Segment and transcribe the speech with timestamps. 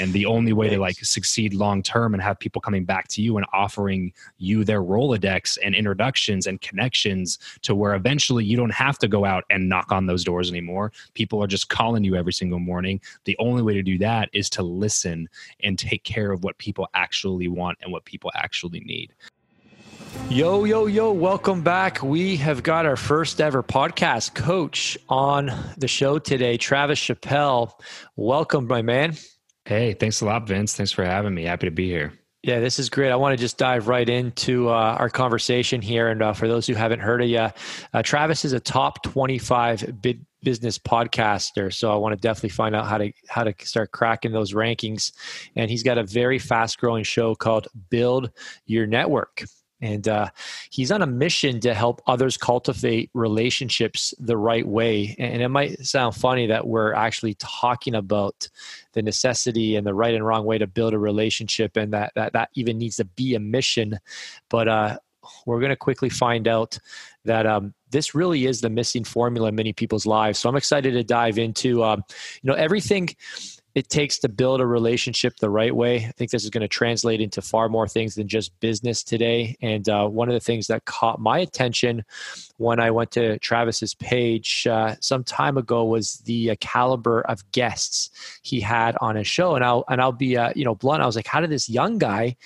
[0.00, 0.76] and the only way Thanks.
[0.76, 4.64] to like succeed long term and have people coming back to you and offering you
[4.64, 9.44] their rolodex and introductions and connections to where eventually you don't have to go out
[9.50, 13.36] and knock on those doors anymore people are just calling you every single morning the
[13.38, 15.28] only way to do that is to listen
[15.62, 19.12] and take care of what people actually want and what people actually need
[20.28, 22.02] Yo, yo, yo, welcome back.
[22.02, 27.78] We have got our first ever podcast coach on the show today, Travis Chappell.
[28.16, 29.16] Welcome, my man.
[29.70, 30.74] Hey, thanks a lot, Vince.
[30.74, 31.44] Thanks for having me.
[31.44, 32.12] Happy to be here.
[32.42, 33.12] Yeah, this is great.
[33.12, 36.08] I want to just dive right into uh, our conversation here.
[36.08, 37.48] And uh, for those who haven't heard of you,
[37.94, 41.72] uh, Travis is a top 25 bid business podcaster.
[41.72, 45.12] So I want to definitely find out how to how to start cracking those rankings.
[45.54, 48.32] And he's got a very fast growing show called Build
[48.66, 49.44] Your Network.
[49.80, 50.28] And uh,
[50.70, 55.16] he's on a mission to help others cultivate relationships the right way.
[55.18, 58.48] And it might sound funny that we're actually talking about
[58.92, 62.32] the necessity and the right and wrong way to build a relationship, and that that,
[62.32, 63.98] that even needs to be a mission.
[64.48, 64.98] But uh,
[65.46, 66.78] we're going to quickly find out
[67.24, 70.38] that um, this really is the missing formula in many people's lives.
[70.38, 72.02] So I'm excited to dive into, um,
[72.42, 73.10] you know, everything
[73.74, 75.96] it takes to build a relationship the right way.
[76.04, 79.56] I think this is going to translate into far more things than just business today.
[79.62, 82.04] And uh, one of the things that caught my attention
[82.56, 87.48] when I went to Travis's page uh, some time ago was the uh, caliber of
[87.52, 88.10] guests
[88.42, 89.54] he had on his show.
[89.54, 91.02] And I'll and I'll be uh, you know blunt.
[91.02, 92.36] I was like, how did this young guy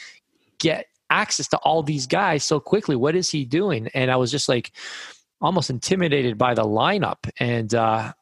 [0.58, 2.96] get access to all these guys so quickly?
[2.96, 3.88] What is he doing?
[3.94, 4.72] And I was just like
[5.40, 8.12] almost intimidated by the lineup and uh,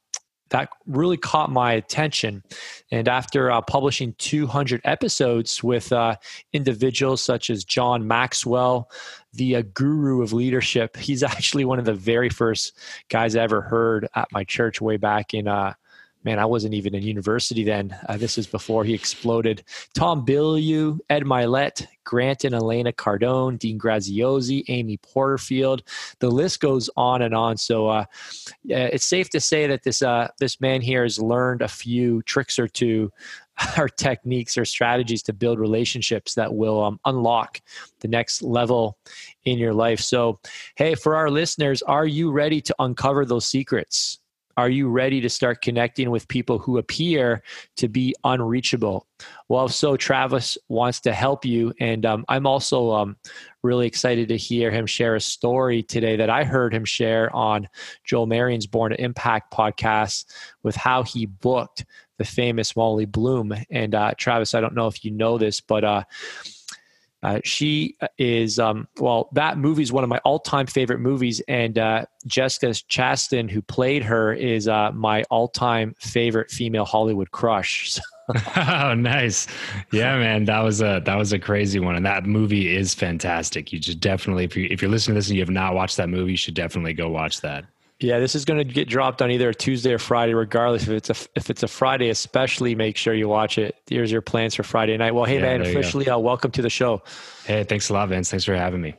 [0.53, 2.43] that really caught my attention.
[2.91, 6.17] And after uh, publishing 200 episodes with uh,
[6.53, 8.91] individuals such as John Maxwell,
[9.33, 13.63] the uh, guru of leadership, he's actually one of the very first guys I ever
[13.63, 15.73] heard at my church way back in uh,
[16.25, 17.97] man, I wasn't even in university then.
[18.09, 19.65] Uh, this is before he exploded.
[19.95, 25.83] Tom Bilyeu, Ed Mylett, Grant and Elena Cardone, Dean Graziosi, Amy Porterfield.
[26.19, 27.57] The list goes on and on.
[27.57, 28.05] So uh,
[28.65, 32.59] it's safe to say that this uh, this man here has learned a few tricks
[32.59, 33.13] or two
[33.79, 37.61] or techniques or strategies to build relationships that will um, unlock
[38.01, 38.99] the next level
[39.45, 40.01] in your life.
[40.01, 40.41] So,
[40.77, 44.19] hey, for our listeners, are you ready to uncover those secrets?
[44.57, 47.43] Are you ready to start connecting with people who appear
[47.77, 49.07] to be unreachable?
[49.49, 51.73] Well, so Travis wants to help you.
[51.81, 53.17] And um, I'm also um,
[53.63, 57.69] really excited to hear him share a story today that I heard him share on
[58.05, 60.27] Joel Marion's Born to Impact podcast
[60.63, 61.85] with how he booked
[62.19, 63.55] the famous Molly Bloom.
[63.71, 66.05] And uh, Travis, I don't know if you know this, but uh,
[67.23, 69.29] uh, she is um, well.
[69.33, 74.03] That movie is one of my all-time favorite movies, and uh, Jessica Chastain, who played
[74.03, 77.99] her, is uh, my all-time favorite female Hollywood crush.
[78.57, 79.47] oh, nice!
[79.93, 83.73] Yeah, man, that was a that was a crazy one, and that movie is fantastic.
[83.73, 85.97] You just definitely, if you if you're listening to this and you have not watched
[85.97, 87.65] that movie, you should definitely go watch that.
[88.03, 90.91] Yeah, this is going to get dropped on either a Tuesday or Friday, regardless if
[90.91, 92.09] it's a if it's a Friday.
[92.09, 93.77] Especially, make sure you watch it.
[93.89, 95.15] Here's your plans for Friday night.
[95.15, 97.03] Well, hey yeah, man, officially, uh, welcome to the show.
[97.45, 98.31] Hey, thanks a lot, Vince.
[98.31, 98.97] Thanks for having me.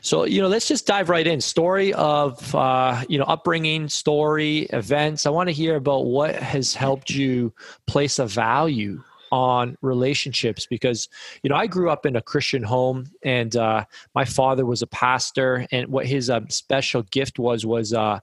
[0.00, 1.40] So you know, let's just dive right in.
[1.40, 5.26] Story of uh, you know upbringing, story, events.
[5.26, 7.52] I want to hear about what has helped you
[7.86, 11.08] place a value on relationships because
[11.42, 13.84] you know I grew up in a Christian home and uh,
[14.14, 18.20] my father was a pastor and what his um, special gift was was uh,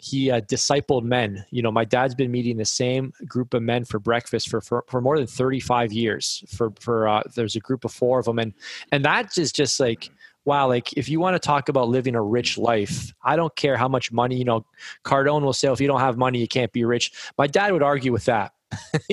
[0.00, 1.44] he uh, discipled men.
[1.50, 4.84] You know, my dad's been meeting the same group of men for breakfast for for,
[4.88, 6.44] for more than thirty five years.
[6.48, 8.52] For for uh, there's a group of four of them and
[8.92, 10.10] and that is just like
[10.46, 13.76] wow, like if you want to talk about living a rich life, I don't care
[13.76, 14.64] how much money, you know,
[15.04, 17.12] Cardone will say, if you don't have money, you can't be rich.
[17.36, 18.52] My dad would argue with that.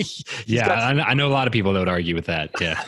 [0.45, 2.49] yeah, got, I know a lot of people that would argue with that.
[2.59, 2.83] Yeah,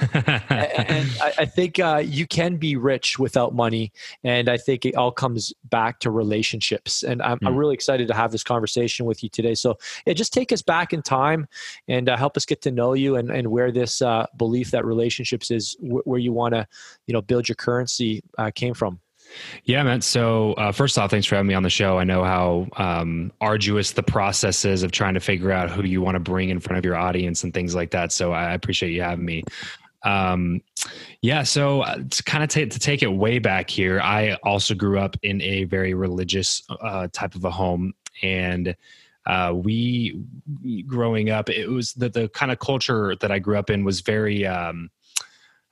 [0.50, 3.92] and I, I think uh, you can be rich without money,
[4.24, 7.04] and I think it all comes back to relationships.
[7.04, 7.48] And I'm, mm.
[7.48, 9.54] I'm really excited to have this conversation with you today.
[9.54, 11.48] So, yeah, just take us back in time
[11.88, 14.86] and uh, help us get to know you and, and where this uh, belief that
[14.86, 16.68] relationships is where you want to,
[17.06, 19.00] you know, build your currency uh, came from.
[19.64, 20.02] Yeah, man.
[20.02, 21.98] So uh, first off, thanks for having me on the show.
[21.98, 26.02] I know how um, arduous the process is of trying to figure out who you
[26.02, 28.12] want to bring in front of your audience and things like that.
[28.12, 29.44] So I appreciate you having me.
[30.04, 30.62] Um,
[31.22, 31.44] yeah.
[31.44, 35.00] So uh, to kind of take to take it way back here, I also grew
[35.00, 38.76] up in a very religious uh, type of a home, and
[39.26, 40.24] uh, we
[40.86, 44.02] growing up, it was the the kind of culture that I grew up in was
[44.02, 44.46] very.
[44.46, 44.92] Um,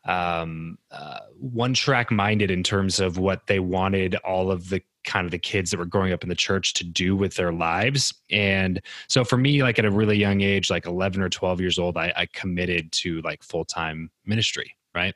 [0.05, 5.25] um, uh, one track minded in terms of what they wanted all of the kind
[5.25, 8.13] of the kids that were growing up in the church to do with their lives.
[8.29, 11.77] And so for me, like at a really young age, like 11 or 12 years
[11.77, 14.75] old, I, I committed to like full time ministry.
[14.95, 15.15] Right.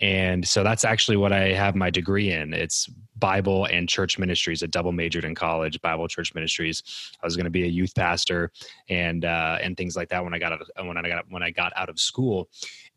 [0.00, 2.52] And so that's actually what I have my degree in.
[2.52, 2.86] It's
[3.18, 4.62] Bible and church ministries.
[4.62, 6.82] I double majored in college, Bible church ministries.
[7.22, 8.52] I was going to be a youth pastor
[8.90, 11.42] and uh, and things like that when I got out of, when I got when
[11.42, 12.50] I got out of school.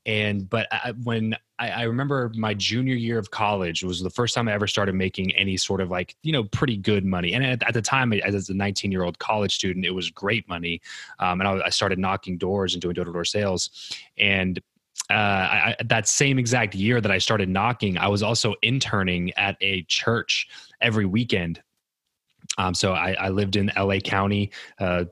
[0.05, 4.33] And but I, when I, I remember my junior year of college was the first
[4.33, 7.33] time I ever started making any sort of like you know pretty good money.
[7.33, 10.47] And at, at the time, as a 19 year old college student, it was great
[10.47, 10.81] money.
[11.19, 13.91] Um, and I, I started knocking doors and doing door to door sales.
[14.17, 14.59] And
[15.09, 19.57] uh, I, that same exact year that I started knocking, I was also interning at
[19.59, 20.47] a church
[20.81, 21.61] every weekend.
[22.57, 25.05] Um, so I, I, lived in LA County, uh,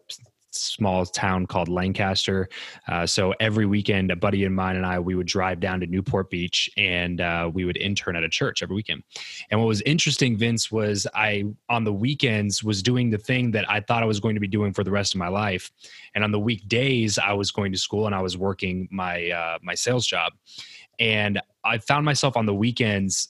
[0.60, 2.50] small town called Lancaster.
[2.88, 5.88] Uh, so every weekend, a buddy of mine and I, we would drive down to
[5.88, 9.04] Newport Beach and uh, we would intern at a church every weekend.
[9.50, 13.70] And what was interesting, Vince, was I, on the weekends, was doing the thing that
[13.70, 15.72] I thought I was going to be doing for the rest of my life.
[16.16, 19.58] And on the weekdays, I was going to school and I was working my, uh,
[19.62, 20.34] my sales job.
[21.00, 23.30] And I found myself on the weekends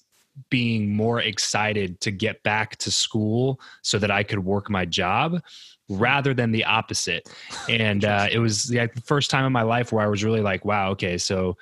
[0.49, 5.41] being more excited to get back to school so that I could work my job
[5.89, 7.29] rather than the opposite.
[7.69, 10.41] And uh, it was like the first time in my life where I was really
[10.41, 11.57] like, wow, okay, so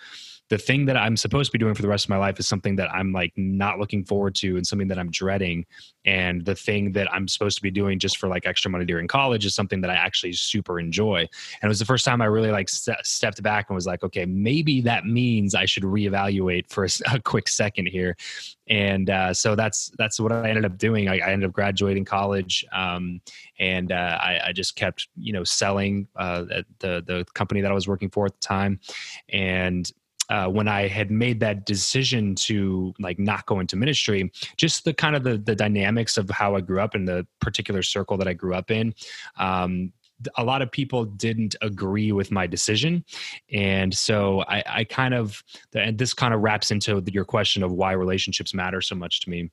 [0.50, 2.48] the thing that I'm supposed to be doing for the rest of my life is
[2.48, 5.66] something that I'm like not looking forward to and something that I'm dreading.
[6.06, 9.08] And the thing that I'm supposed to be doing just for like extra money during
[9.08, 11.22] college is something that I actually super enjoy.
[11.22, 14.04] And it was the first time I really like st- stepped back and was like,
[14.04, 18.16] okay, maybe that means I should reevaluate for a, a quick second here.
[18.68, 21.08] And uh, so that's that's what I ended up doing.
[21.08, 23.22] I, I ended up graduating college, um,
[23.60, 26.46] and uh, I, I, just kept you know selling uh,
[26.80, 28.80] the the company that I was working for at the time,
[29.30, 29.92] and
[30.30, 34.94] uh, when I had made that decision to like not go into ministry, just the
[34.94, 38.28] kind of the the dynamics of how I grew up in the particular circle that
[38.28, 38.94] I grew up in.
[39.38, 39.94] Um,
[40.38, 43.04] a lot of people didn't agree with my decision
[43.52, 45.44] and so I, I kind of
[45.76, 49.30] and this kind of wraps into your question of why relationships matter so much to
[49.30, 49.52] me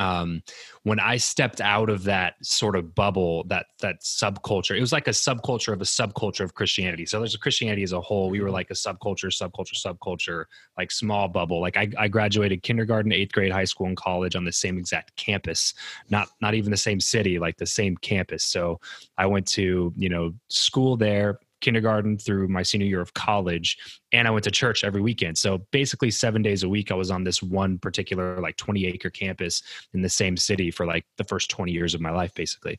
[0.00, 0.42] um,
[0.84, 5.06] when I stepped out of that sort of bubble, that that subculture, it was like
[5.08, 7.04] a subculture of a subculture of Christianity.
[7.04, 8.30] So there's a Christianity as a whole.
[8.30, 8.54] We were mm-hmm.
[8.54, 10.44] like a subculture, subculture, subculture,
[10.78, 11.60] like small bubble.
[11.60, 15.14] Like I, I graduated kindergarten, eighth grade, high school, and college on the same exact
[15.16, 15.74] campus.
[16.08, 18.42] Not not even the same city, like the same campus.
[18.42, 18.80] So
[19.18, 23.78] I went to you know school there, kindergarten through my senior year of college
[24.12, 25.38] and I went to church every weekend.
[25.38, 29.10] So basically 7 days a week I was on this one particular like 20 acre
[29.10, 29.62] campus
[29.94, 32.78] in the same city for like the first 20 years of my life basically.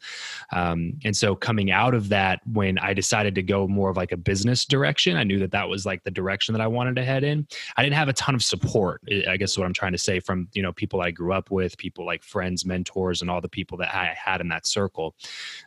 [0.51, 4.11] Um, and so coming out of that when I decided to go more of like
[4.11, 7.03] a business direction, I knew that that was like the direction that I wanted to
[7.03, 7.47] head in.
[7.77, 10.47] I didn't have a ton of support, I guess what I'm trying to say from,
[10.53, 13.77] you know, people I grew up with, people like friends, mentors and all the people
[13.77, 15.15] that I had in that circle.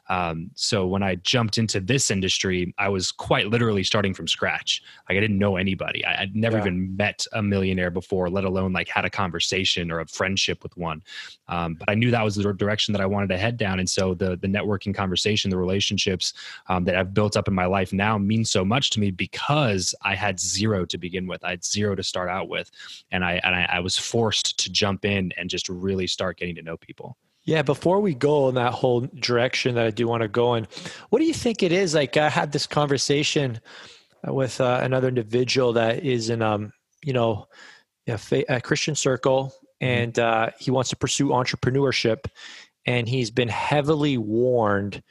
[0.09, 4.83] Um, so when I jumped into this industry, I was quite literally starting from scratch.
[5.09, 6.05] Like I didn't know anybody.
[6.05, 6.65] I, would never yeah.
[6.65, 10.77] even met a millionaire before, let alone like had a conversation or a friendship with
[10.77, 11.03] one.
[11.49, 13.79] Um, but I knew that was the direction that I wanted to head down.
[13.79, 16.35] And so the the networking conversation, the relationships
[16.69, 19.95] um, that I've built up in my life now mean so much to me because
[20.03, 21.45] I had zero to begin with.
[21.45, 22.71] I had zero to start out with,
[23.11, 26.55] and I and I, I was forced to jump in and just really start getting
[26.57, 27.17] to know people.
[27.45, 30.67] Yeah, before we go in that whole direction that I do want to go in,
[31.11, 31.95] what do you think it is?
[31.95, 33.61] Like I had this conversation
[34.27, 36.73] with uh, another individual that is in, um,
[37.05, 37.47] you know,
[38.09, 38.19] a,
[38.49, 39.53] a Christian circle,
[39.83, 39.87] mm-hmm.
[39.87, 42.27] and uh, he wants to pursue entrepreneurship,
[42.87, 45.03] and he's been heavily warned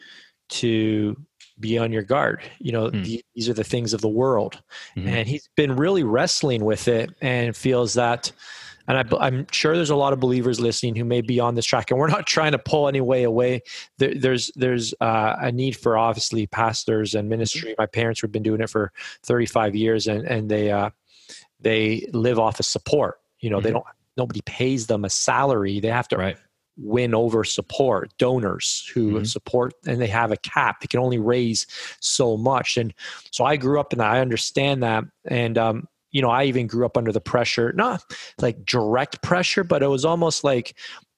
[0.49, 1.15] to
[1.59, 2.41] be on your guard.
[2.59, 3.21] You know, mm.
[3.35, 4.61] these are the things of the world,
[4.97, 5.07] mm-hmm.
[5.07, 8.31] and he's been really wrestling with it, and feels that
[8.87, 11.65] and I, am sure there's a lot of believers listening who may be on this
[11.65, 13.61] track and we're not trying to pull any way away
[13.97, 17.81] there, there's there's uh, a need for obviously pastors and ministry mm-hmm.
[17.81, 18.91] my parents have been doing it for
[19.23, 20.89] 35 years and and they uh,
[21.59, 23.65] they live off of support you know mm-hmm.
[23.65, 23.85] they don't
[24.17, 26.37] nobody pays them a salary they have to right.
[26.77, 29.23] win over support donors who mm-hmm.
[29.23, 31.65] support and they have a cap they can only raise
[31.99, 32.93] so much and
[33.31, 36.85] so i grew up and i understand that and um, you know, I even grew
[36.85, 38.01] up under the pressure, not
[38.39, 40.77] like direct pressure, but it was almost like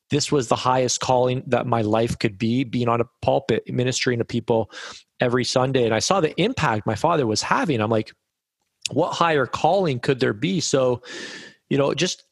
[0.10, 4.20] this was the highest calling that my life could be being on a pulpit ministering
[4.20, 4.72] to people
[5.20, 5.86] every sunday.
[5.86, 7.82] And i saw the impact my father was having.
[7.82, 8.12] I'm like
[8.92, 10.60] what higher calling could there be?
[10.60, 11.02] So
[11.70, 12.24] you know just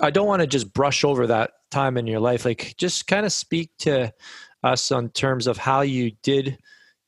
[0.00, 2.44] i don't want to just brush over that time in your life.
[2.44, 4.12] Like just kind of speak to
[4.62, 6.58] us on terms of how you did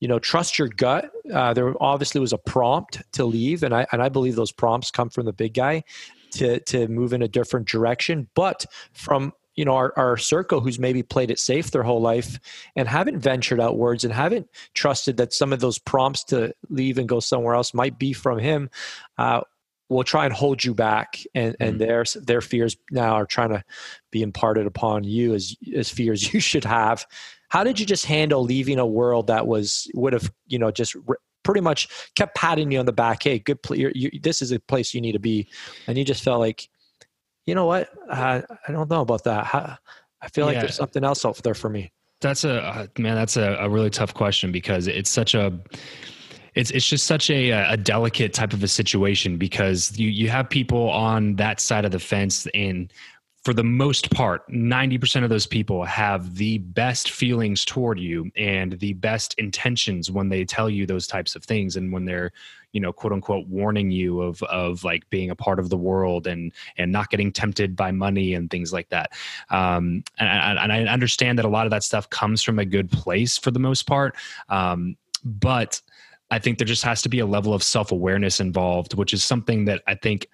[0.00, 3.86] you know trust your gut uh, there obviously was a prompt to leave and i
[3.92, 5.82] and i believe those prompts come from the big guy
[6.32, 8.28] to to move in a different direction.
[8.34, 12.38] But from you know our, our circle who's maybe played it safe their whole life
[12.76, 17.08] and haven't ventured outwards and haven't trusted that some of those prompts to leave and
[17.08, 18.70] go somewhere else might be from him
[19.18, 19.40] uh,
[19.88, 21.88] will try and hold you back and and mm-hmm.
[21.88, 23.64] their their fears now are trying to
[24.10, 27.06] be imparted upon you as as fears you should have
[27.48, 30.94] how did you just handle leaving a world that was would have you know just
[30.94, 34.52] re- pretty much kept patting you on the back hey good pl- you, this is
[34.52, 35.48] a place you need to be
[35.86, 36.68] and you just felt like
[37.46, 37.88] you know what?
[38.10, 39.46] Uh, i don't know about that.
[39.46, 39.78] How,
[40.20, 40.52] i feel yeah.
[40.52, 41.90] like there's something else out there for me.
[42.20, 45.58] That's a uh, man that's a, a really tough question because it's such a
[46.54, 50.50] it's it's just such a a delicate type of a situation because you you have
[50.50, 52.92] people on that side of the fence and
[53.44, 58.78] for the most part 90% of those people have the best feelings toward you and
[58.80, 62.32] the best intentions when they tell you those types of things and when they're
[62.72, 66.26] you know quote unquote warning you of of like being a part of the world
[66.26, 69.12] and and not getting tempted by money and things like that.
[69.50, 72.90] Um and, and i understand that a lot of that stuff comes from a good
[72.90, 74.16] place for the most part
[74.48, 75.80] um but
[76.30, 79.24] I think there just has to be a level of self awareness involved, which is
[79.24, 80.28] something that I think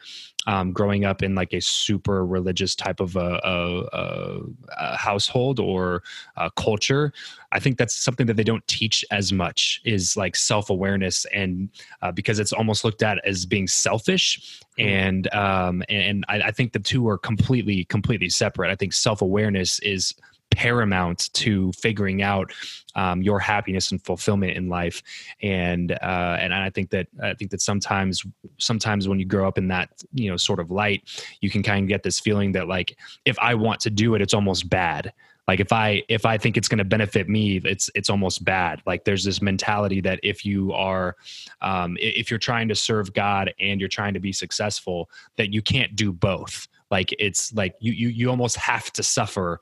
[0.46, 4.40] um, growing up in like a super religious type of a, a,
[4.78, 6.02] a household or
[6.36, 7.12] a culture,
[7.52, 11.68] I think that's something that they don't teach as much is like self awareness, and
[12.02, 14.82] uh, because it's almost looked at as being selfish, hmm.
[14.82, 18.70] and um, and I, I think the two are completely completely separate.
[18.70, 20.14] I think self awareness is
[20.54, 22.52] paramount to figuring out
[22.94, 25.02] um, your happiness and fulfillment in life.
[25.42, 28.24] And uh, and I think that I think that sometimes
[28.58, 31.02] sometimes when you grow up in that you know sort of light,
[31.40, 34.22] you can kind of get this feeling that like if I want to do it,
[34.22, 35.12] it's almost bad.
[35.46, 38.82] Like if i if i think it's going to benefit me it's it's almost bad.
[38.86, 41.16] Like there's this mentality that if you are
[41.60, 45.62] um, if you're trying to serve god and you're trying to be successful that you
[45.62, 46.66] can't do both.
[46.90, 49.60] Like it's like you you you almost have to suffer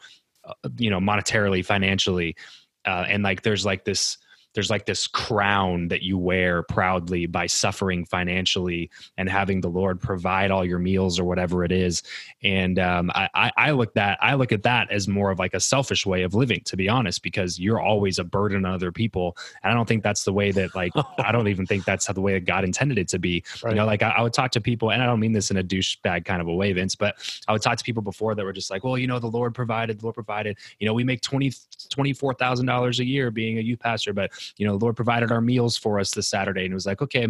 [0.78, 2.36] you know monetarily financially
[2.84, 4.18] uh, and like there's like this
[4.54, 10.00] there's like this crown that you wear proudly by suffering financially and having the Lord
[10.00, 12.02] provide all your meals or whatever it is.
[12.42, 15.60] And um, I, I look that I look at that as more of like a
[15.60, 19.36] selfish way of living, to be honest, because you're always a burden on other people.
[19.62, 22.12] And I don't think that's the way that like I don't even think that's how
[22.12, 23.44] the way that God intended it to be.
[23.62, 23.70] Right.
[23.70, 25.56] You know, like I, I, would talk to people, and I don't mean this in
[25.56, 27.16] a douchebag kind of a way, Vince, but
[27.48, 29.54] I would talk to people before that were just like, well, you know, the Lord
[29.54, 30.58] provided, the Lord provided.
[30.78, 31.52] You know, we make twenty
[31.88, 35.32] twenty four thousand dollars a year being a youth pastor, but you know, Lord provided
[35.32, 36.64] our meals for us this Saturday.
[36.64, 37.28] And it was like, okay,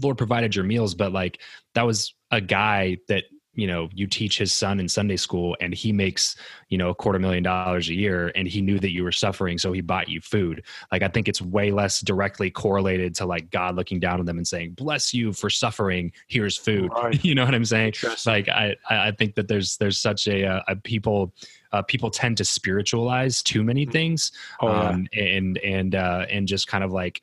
[0.00, 1.40] Lord provided your meals, but like
[1.74, 3.24] that was a guy that
[3.58, 6.36] you know you teach his son in sunday school and he makes
[6.68, 9.58] you know a quarter million dollars a year and he knew that you were suffering
[9.58, 10.64] so he bought you food.
[10.92, 14.36] Like i think it's way less directly correlated to like god looking down on them
[14.36, 16.12] and saying bless you for suffering.
[16.28, 16.92] Here's food.
[16.94, 17.22] Right.
[17.24, 17.94] you know what i'm saying?
[18.24, 21.34] Like i i think that there's there's such a, uh, a people
[21.72, 23.92] uh, people tend to spiritualize too many mm.
[23.92, 25.22] things oh, um, yeah.
[25.22, 27.22] and and uh, and just kind of like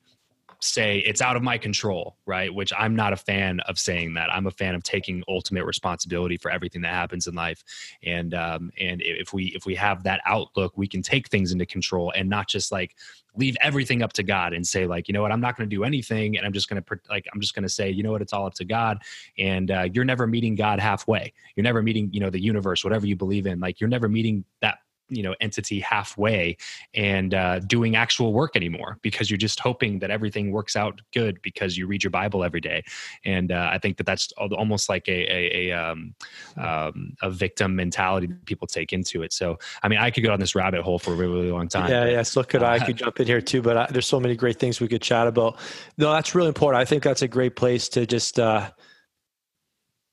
[0.66, 2.54] say it's out of my control, right?
[2.54, 4.34] Which I'm not a fan of saying that.
[4.34, 7.64] I'm a fan of taking ultimate responsibility for everything that happens in life.
[8.04, 11.66] And um, and if we if we have that outlook, we can take things into
[11.66, 12.96] control and not just like
[13.38, 15.76] leave everything up to God and say like, you know what, I'm not going to
[15.76, 18.12] do anything, and I'm just going to like I'm just going to say, you know
[18.12, 19.00] what, it's all up to God.
[19.38, 21.34] And uh, you're never meeting God halfway.
[21.56, 23.60] You're never meeting, you know, the universe, whatever you believe in.
[23.60, 26.58] Like you're never meeting that you know entity halfway
[26.94, 31.42] and uh, doing actual work anymore because you're just hoping that everything works out good
[31.42, 32.84] because you read your bible every day.
[33.24, 36.16] And uh, i think that that's almost like a a, a, um,
[36.58, 39.34] um, a victim mentality that people take into it.
[39.34, 41.68] So i mean i could go down this rabbit hole for a really, really long
[41.68, 44.20] time yeah yeah so could i could jump in here too but I, there's so
[44.20, 45.58] many great things we could chat about.
[45.98, 46.82] No that's really important.
[46.82, 48.70] I think that's a great place to just uh,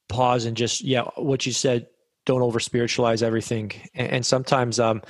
[0.08, 1.86] pause and just yeah what you said
[2.26, 3.72] don't over spiritualize everything.
[3.94, 5.02] And, and sometimes, um,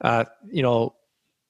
[0.00, 0.94] uh, you know,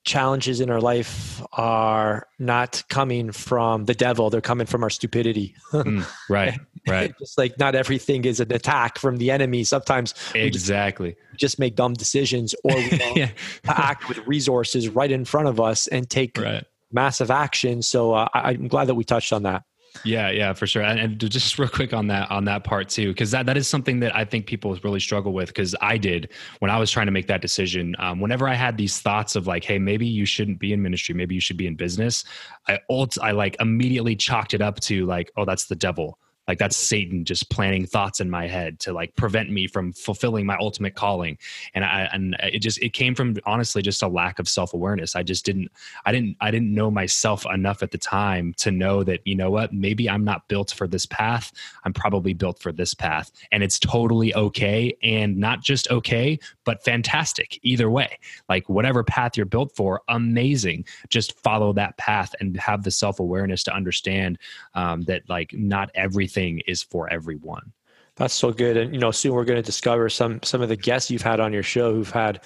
[0.05, 5.55] challenges in our life are not coming from the devil; they're coming from our stupidity.
[5.73, 7.15] mm, right, right.
[7.19, 9.65] just like not everything is an attack from the enemy.
[9.65, 13.31] Sometimes exactly just, just, make dumb decisions, or we yeah.
[13.67, 16.65] act with resources right in front of us and take right.
[16.93, 17.83] massive action.
[17.83, 19.65] So uh, I, I'm glad that we touched on that.
[20.05, 20.83] Yeah, yeah, for sure.
[20.83, 23.69] And, and just real quick on that on that part too, because that that is
[23.69, 25.49] something that I think people really struggle with.
[25.49, 27.97] Because I did when I was trying to make that decision.
[27.99, 31.15] Um, whenever I had these thoughts of like, hey, maybe you shouldn't be in ministry,
[31.15, 32.25] maybe you should be in business.
[32.69, 36.59] I ult- I like immediately chalked it up to like, oh, that's the devil like
[36.59, 40.57] that's satan just planting thoughts in my head to like prevent me from fulfilling my
[40.61, 41.39] ultimate calling.
[41.75, 45.17] And i and it just it came from honestly just a lack of self-awareness.
[45.17, 45.71] I just didn't
[46.05, 49.51] i didn't i didn't know myself enough at the time to know that you know
[49.51, 51.53] what maybe i'm not built for this path.
[51.85, 53.31] I'm probably built for this path.
[53.53, 54.97] And it's totally okay.
[55.03, 58.19] And not just okay but fantastic either way.
[58.49, 60.85] Like whatever path you're built for amazing.
[61.09, 64.39] Just follow that path and have the self-awareness to understand
[64.75, 66.36] um, that like not everything
[66.67, 67.73] is for everyone.
[68.17, 68.77] That's so good.
[68.77, 71.41] And you know soon we're going to discover some some of the guests you've had
[71.41, 72.43] on your show who've had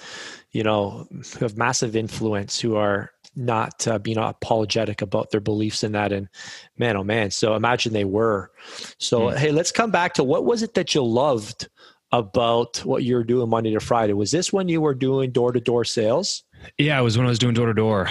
[0.51, 5.83] you know who have massive influence who are not uh, being apologetic about their beliefs
[5.83, 6.11] in that.
[6.11, 6.27] And
[6.77, 8.51] man oh man so imagine they were.
[8.97, 9.37] So mm.
[9.37, 11.69] hey let's come back to what was it that you loved
[12.13, 14.11] about what you're doing monday to friday?
[14.11, 16.43] Was this when you were doing door-to-door sales
[16.77, 18.07] yeah, it was when I was doing door to door.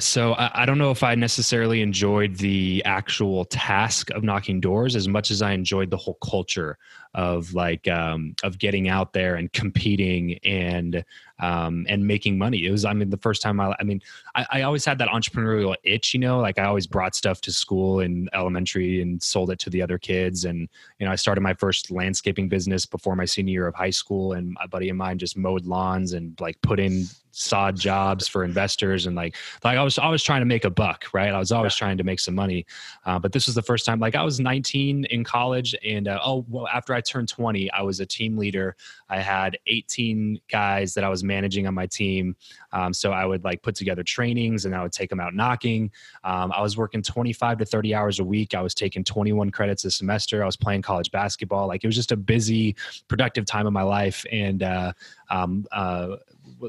[0.00, 4.96] So I, I, don't know if I necessarily enjoyed the actual task of knocking doors
[4.96, 6.78] as much as I enjoyed the whole culture
[7.16, 11.02] of like um, of getting out there and competing and
[11.38, 12.66] um, and making money.
[12.66, 14.02] It was I mean the first time I I mean
[14.34, 17.52] I, I always had that entrepreneurial itch, you know, like I always brought stuff to
[17.52, 20.44] school in elementary and sold it to the other kids.
[20.44, 23.90] And you know I started my first landscaping business before my senior year of high
[23.90, 27.06] school, and a buddy of mine just mowed lawns and like put in
[27.38, 31.04] sod jobs for investors and like like I was always trying to make a buck,
[31.12, 31.32] right?
[31.32, 31.84] I was always yeah.
[31.84, 32.64] trying to make some money,
[33.04, 34.00] uh, but this was the first time.
[34.00, 37.82] Like I was 19 in college, and uh, oh well, after I turned 20, I
[37.82, 38.74] was a team leader.
[39.10, 42.36] I had 18 guys that I was managing on my team,
[42.72, 45.90] um, so I would like put together trainings and I would take them out knocking.
[46.24, 48.54] Um, I was working 25 to 30 hours a week.
[48.54, 50.42] I was taking 21 credits a semester.
[50.42, 51.68] I was playing college basketball.
[51.68, 52.76] Like it was just a busy,
[53.08, 54.92] productive time of my life, and uh,
[55.28, 56.16] um, uh,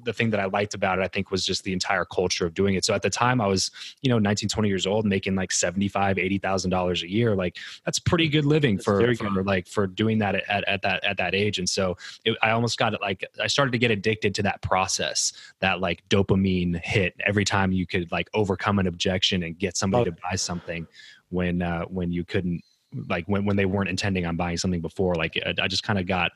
[0.04, 2.54] the thing that I liked about it, I think, was just the entire culture of
[2.54, 2.86] doing it.
[2.86, 6.18] So at the time, I was, you know, 19, 20 years old, making like seventy-five,
[6.18, 7.36] eighty thousand dollars a year.
[7.36, 11.18] Like that's pretty good living for, for like for doing that at, at that at
[11.18, 11.60] that age.
[11.60, 14.62] And so it, I almost got it like I started to get addicted to that
[14.62, 19.78] process, that like dopamine hit every time you could like overcome an objection and get
[19.78, 20.14] somebody oh.
[20.14, 20.88] to buy something
[21.30, 22.64] when uh, when you couldn't
[23.10, 26.00] like when, when they weren't intending on buying something before like I, I just kind
[26.00, 26.32] of got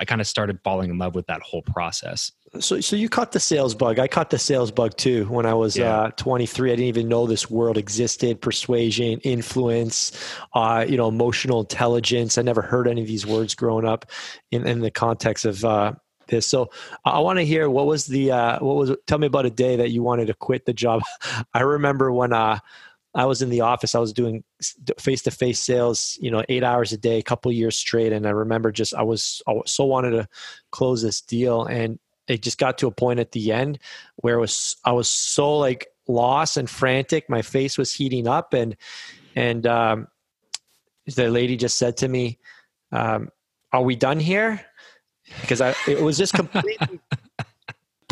[0.00, 2.32] i kind of started falling in love with that whole process.
[2.60, 3.98] So so you caught the sales bug.
[3.98, 5.96] I caught the sales bug too when i was yeah.
[5.96, 8.40] uh, 23 i didn't even know this world existed.
[8.40, 10.12] Persuasion influence
[10.54, 12.38] uh, you know emotional intelligence.
[12.38, 14.06] I never heard any of these words growing up
[14.50, 15.92] in, in the context of uh,
[16.28, 16.46] this.
[16.46, 16.70] So
[17.04, 19.76] i want to hear what was the uh, what was tell me about a day
[19.76, 21.02] that you wanted to quit the job.
[21.54, 22.58] I remember when uh
[23.14, 23.94] I was in the office.
[23.94, 24.42] I was doing
[24.98, 28.12] face to face sales, you know, eight hours a day, a couple years straight.
[28.12, 30.28] And I remember just I was, I so wanted to
[30.70, 33.78] close this deal, and it just got to a point at the end
[34.16, 37.28] where it was I was so like lost and frantic.
[37.28, 38.76] My face was heating up, and
[39.36, 40.08] and um,
[41.06, 42.38] the lady just said to me,
[42.90, 43.28] um,
[43.72, 44.64] "Are we done here?"
[45.40, 47.00] Because I it was just completely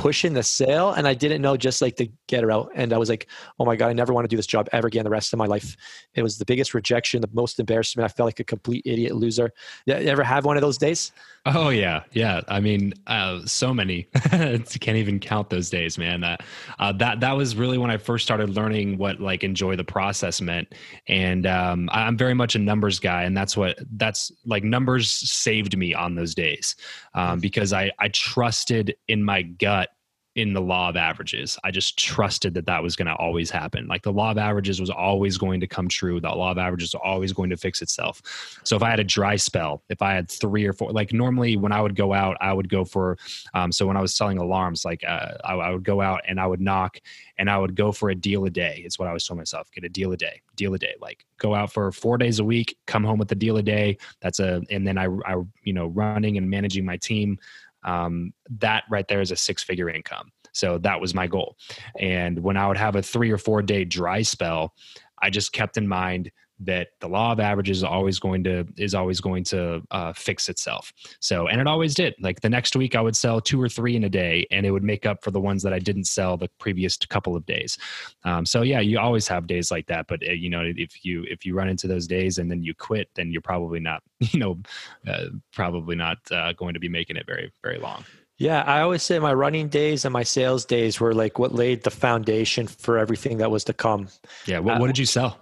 [0.03, 2.73] pushing the sale and I didn't know just like to get her out.
[2.75, 3.29] And I was like,
[3.61, 5.39] oh my God, I never want to do this job ever again the rest of
[5.39, 5.77] my life.
[6.15, 8.05] It was the biggest rejection, the most embarrassment.
[8.05, 9.53] I felt like a complete idiot loser.
[9.87, 11.13] You ever have one of those days?
[11.47, 12.03] Oh yeah.
[12.11, 12.41] Yeah.
[12.49, 16.25] I mean, uh, so many, can't even count those days, man.
[16.25, 16.37] Uh,
[16.81, 20.41] uh, that, that was really when I first started learning what like enjoy the process
[20.41, 20.75] meant.
[21.07, 23.23] And um, I'm very much a numbers guy.
[23.23, 26.75] And that's what, that's like numbers saved me on those days
[27.15, 29.91] um, because I, I trusted in my gut
[30.35, 31.59] in the law of averages.
[31.63, 33.87] I just trusted that that was going to always happen.
[33.87, 36.21] Like the law of averages was always going to come true.
[36.21, 38.23] The law of averages was always going to fix itself.
[38.65, 41.59] So if I had a dry spell, if I had three or four, like normally
[41.59, 43.19] when I would go out, I would go for,
[43.53, 46.41] um, so when I was selling alarms, like uh, I, I, would go out and
[46.41, 46.99] I would knock
[47.37, 48.83] and I would go for a deal a day.
[48.87, 51.27] It's what I was telling myself, get a deal a day, deal a day, like
[51.37, 53.99] go out for four days a week, come home with a deal a day.
[54.21, 57.39] That's a, and then I, I you know, running and managing my team
[57.85, 60.31] um, that right there is a six figure income.
[60.53, 61.57] So that was my goal.
[61.99, 64.75] And when I would have a three or four day dry spell,
[65.23, 66.31] I just kept in mind
[66.65, 70.49] that the law of averages is always going to is always going to uh, fix
[70.49, 70.93] itself.
[71.21, 72.15] So, and it always did.
[72.21, 74.71] Like the next week, I would sell two or three in a day, and it
[74.71, 77.79] would make up for the ones that I didn't sell the previous couple of days.
[78.25, 80.07] Um, so, yeah, you always have days like that.
[80.07, 82.75] But uh, you know, if you if you run into those days and then you
[82.75, 84.59] quit, then you're probably not, you know,
[85.07, 88.05] uh, probably not uh, going to be making it very very long.
[88.39, 91.85] Yeah, I always say my running days and my sales days were like what laid
[91.85, 94.09] the foundation for everything that was to come.
[94.47, 94.59] Yeah.
[94.59, 95.39] What, what did you sell?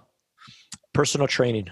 [0.93, 1.69] Personal training.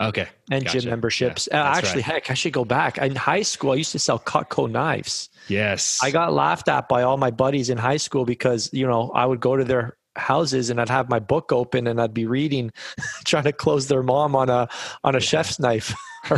[0.00, 0.28] Okay.
[0.50, 0.80] And gotcha.
[0.80, 1.48] gym memberships.
[1.50, 2.12] Yeah, uh, actually, right.
[2.12, 2.98] heck, I should go back.
[2.98, 5.30] In high school, I used to sell Cutco knives.
[5.48, 6.00] Yes.
[6.02, 9.26] I got laughed at by all my buddies in high school because, you know, I
[9.26, 12.72] would go to their houses and I'd have my book open and I'd be reading,
[13.24, 14.68] trying to close their mom on a
[15.04, 15.20] on a yeah.
[15.20, 15.94] chef's knife.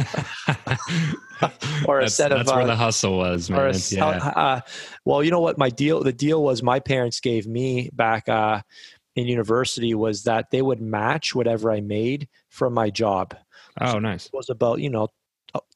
[1.86, 3.74] or a set of that's where uh, the hustle was man.
[3.74, 4.06] A, yeah.
[4.06, 4.60] Uh,
[5.04, 8.62] well you know what my deal the deal was my parents gave me back uh,
[9.16, 13.36] in university was that they would match whatever i made from my job
[13.80, 15.08] oh nice it was about you know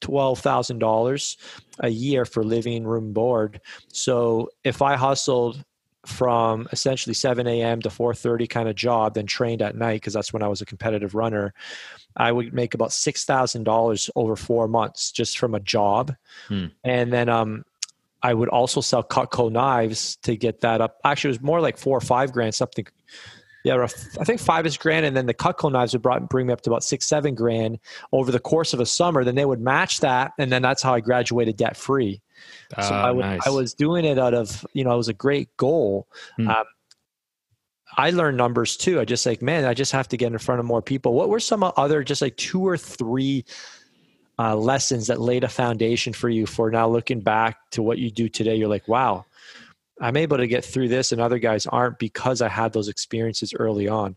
[0.00, 1.36] $12,000
[1.80, 3.60] a year for living room board.
[3.92, 5.64] So if I hustled
[6.06, 7.82] from essentially 7 a.m.
[7.82, 10.66] to 4:30 kind of job, then trained at night because that's when I was a
[10.66, 11.52] competitive runner,
[12.16, 16.14] I would make about six thousand dollars over four months just from a job,
[16.48, 16.66] hmm.
[16.82, 17.64] and then um,
[18.22, 20.98] I would also sell Cutco knives to get that up.
[21.04, 22.86] Actually, it was more like four or five grand, something
[23.64, 23.86] yeah,
[24.20, 26.60] I think five is grand, and then the Cutco knives would brought, bring me up
[26.62, 27.78] to about six, seven grand
[28.12, 29.24] over the course of a summer.
[29.24, 32.22] Then they would match that, and then that's how I graduated debt free.
[32.76, 33.46] Uh, so I, would, nice.
[33.46, 36.08] I was doing it out of you know it was a great goal.
[36.36, 36.48] Hmm.
[36.48, 36.64] Um,
[37.96, 39.00] I learned numbers too.
[39.00, 41.14] I just like man, I just have to get in front of more people.
[41.14, 43.44] What were some other just like two or three
[44.38, 48.10] uh, lessons that laid a foundation for you for now looking back to what you
[48.10, 48.54] do today?
[48.54, 49.24] You're like, wow,
[50.00, 53.52] I'm able to get through this and other guys aren't because I had those experiences
[53.54, 54.16] early on.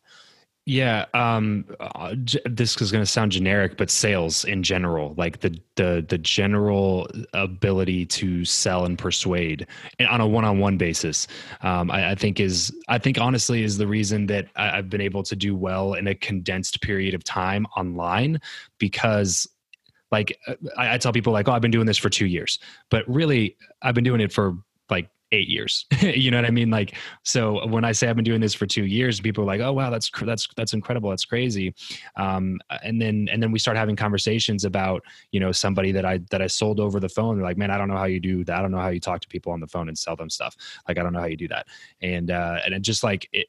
[0.67, 2.13] Yeah, um, uh,
[2.45, 7.09] this is going to sound generic, but sales in general, like the the the general
[7.33, 9.65] ability to sell and persuade
[10.07, 11.27] on a one-on-one basis,
[11.61, 15.01] um, I, I, think is I think honestly is the reason that I, I've been
[15.01, 18.39] able to do well in a condensed period of time online
[18.77, 19.47] because
[20.11, 20.37] like
[20.77, 23.57] I, I tell people like oh I've been doing this for two years, but really
[23.81, 24.57] I've been doing it for
[24.89, 25.85] like eight years.
[26.01, 26.69] you know what I mean?
[26.69, 29.61] Like, so when I say I've been doing this for two years, people are like,
[29.61, 31.73] "Oh wow, that's that's that's incredible, that's crazy,"
[32.15, 36.19] um, and then and then we start having conversations about you know somebody that I
[36.29, 37.37] that I sold over the phone.
[37.37, 38.57] They're like, "Man, I don't know how you do that.
[38.57, 40.55] I don't know how you talk to people on the phone and sell them stuff.
[40.87, 41.67] Like, I don't know how you do that."
[42.01, 43.47] And uh, and it just like it,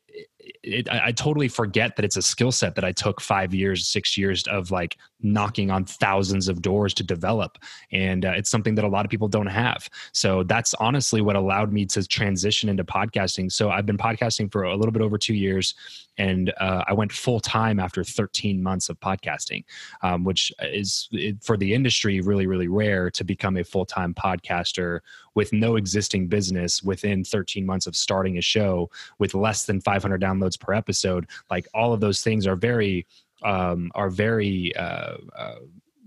[0.62, 3.87] it, I, I, totally forget that it's a skill set that I took five years,
[3.87, 7.58] six years of like knocking on thousands of doors to develop.
[7.92, 9.88] And uh, it's something that a lot of people don't have.
[10.12, 13.50] So that's honestly what allowed me to transition into podcasting.
[13.50, 15.74] So I've been podcasting for a little bit over two years
[16.18, 19.64] and uh, I went full time after 13 months of podcasting,
[20.02, 21.08] um, which is
[21.40, 25.00] for the industry really, really rare to become a full time podcaster
[25.35, 30.20] with no existing business within 13 months of starting a show with less than 500
[30.20, 31.26] downloads per episode.
[31.50, 33.06] Like all of those things are very
[33.44, 35.57] um, are very uh, uh,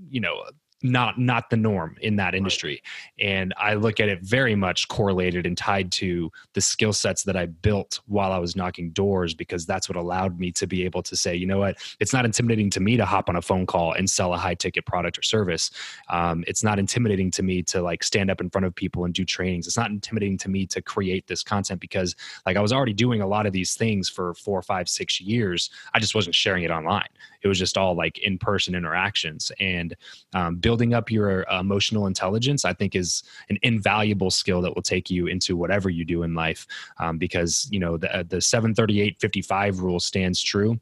[0.10, 0.43] you know
[0.91, 2.82] not not the norm in that industry.
[3.19, 7.36] And i look at it very much correlated and tied to the skill sets that
[7.38, 11.04] i built while i was knocking doors because that's what allowed me to be able
[11.04, 11.78] to say you know what?
[12.00, 14.56] It's not intimidating to me to hop on a phone call and sell a high
[14.56, 15.71] ticket product or service.
[16.10, 19.13] Um, it's not intimidating to me to like stand up in front of people and
[19.13, 19.67] do trainings.
[19.67, 23.21] It's not intimidating to me to create this content because like i was already doing
[23.21, 25.69] a lot of these things for four five six years.
[25.93, 27.10] I just wasn't sharing it online
[27.46, 29.52] it was just all like in person interactions.
[29.62, 29.96] And
[30.34, 34.82] um, building up your uh, emotional intelligence i think is an invaluable skill that will
[34.82, 36.66] take you into whatever you do in life
[37.00, 40.80] um, because you know the, uh, the 738 55 rule stands true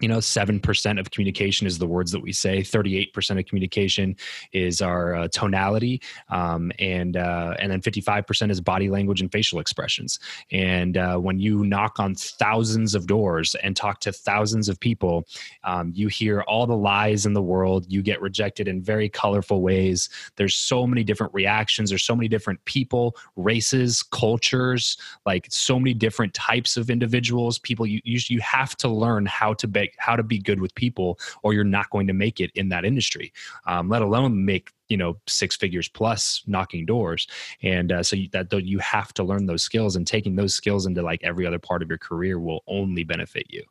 [0.00, 2.60] you know 7% of communication is the words that we say.
[2.60, 4.14] 38% of communication
[4.52, 9.58] is our uh, tonality um, and uh, and then 55% is body language and facial
[9.58, 10.18] expressions.
[10.52, 15.26] And uh, when you knock on thousands of doors and talk to thousands of people
[15.64, 17.86] um, you hear all the lies in the world.
[17.88, 20.08] You get rejected in very colorful ways.
[20.36, 21.90] There's so many different reactions.
[21.90, 27.58] There's so many different people races cultures like so many different types of individuals.
[27.58, 30.74] People you you, you have to learn how to be how to be good with
[30.74, 33.32] people, or you're not going to make it in that industry.
[33.66, 37.26] Um, let alone make you know six figures plus knocking doors.
[37.62, 40.86] And uh, so you, that you have to learn those skills and taking those skills
[40.86, 43.62] into like every other part of your career will only benefit you.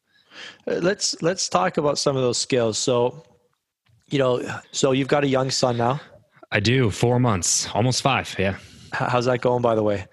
[0.68, 2.78] Uh, let's let's talk about some of those skills.
[2.78, 3.24] So
[4.10, 6.00] you know so you've got a young son now?
[6.52, 6.90] I do.
[6.90, 7.68] Four months.
[7.74, 8.34] Almost five.
[8.38, 8.58] Yeah.
[8.94, 10.06] How's that going by the way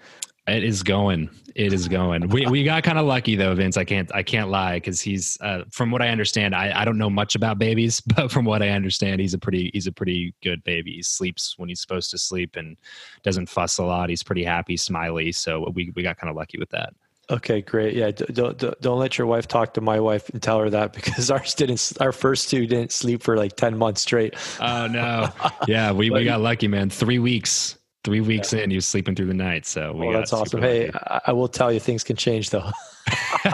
[0.47, 2.27] it is going it is going.
[2.29, 3.77] We we got kind of lucky though, Vince.
[3.77, 6.55] I can't I can't lie because he's uh, from what I understand.
[6.55, 9.69] I, I don't know much about babies, but from what I understand, he's a pretty
[9.73, 10.93] he's a pretty good baby.
[10.93, 12.77] He sleeps when he's supposed to sleep and
[13.21, 14.09] doesn't fuss a lot.
[14.09, 15.31] He's pretty happy, smiley.
[15.31, 16.93] So we we got kind of lucky with that.
[17.29, 17.95] Okay, great.
[17.95, 20.93] Yeah, don't, don't don't let your wife talk to my wife and tell her that
[20.93, 21.93] because ours didn't.
[21.99, 24.35] Our first two didn't sleep for like ten months straight.
[24.59, 25.29] Oh no!
[25.67, 26.89] Yeah, we, we got lucky, man.
[26.89, 28.61] Three weeks three weeks yeah.
[28.61, 29.65] in, you're sleeping through the night.
[29.65, 30.61] So well, oh, that's awesome.
[30.61, 32.69] Hey, I, I, will tell you, things can change though.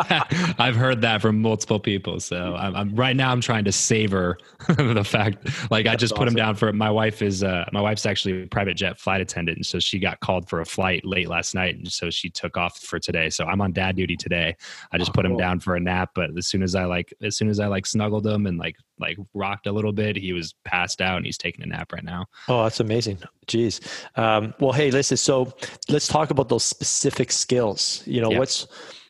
[0.59, 2.19] I've heard that from multiple people.
[2.19, 3.31] So I'm, I'm right now.
[3.31, 6.19] I'm trying to savor the fact, like That's I just awesome.
[6.19, 6.71] put him down for.
[6.73, 9.99] My wife is uh, my wife's actually a private jet flight attendant, and so she
[9.99, 13.29] got called for a flight late last night, and so she took off for today.
[13.29, 14.55] So I'm on dad duty today.
[14.91, 15.39] I just oh, put him cool.
[15.39, 17.85] down for a nap, but as soon as I like, as soon as I like
[17.85, 21.37] snuggled him and like like rocked a little bit, he was passed out and he's
[21.37, 22.25] taking a nap right now.
[22.47, 23.17] Oh, that's amazing.
[23.47, 23.79] Jeez.
[24.17, 25.17] Um, well, hey, listen.
[25.17, 25.53] So
[25.87, 28.03] let's talk about those specific skills.
[28.05, 28.39] You know, yeah.
[28.39, 28.67] what's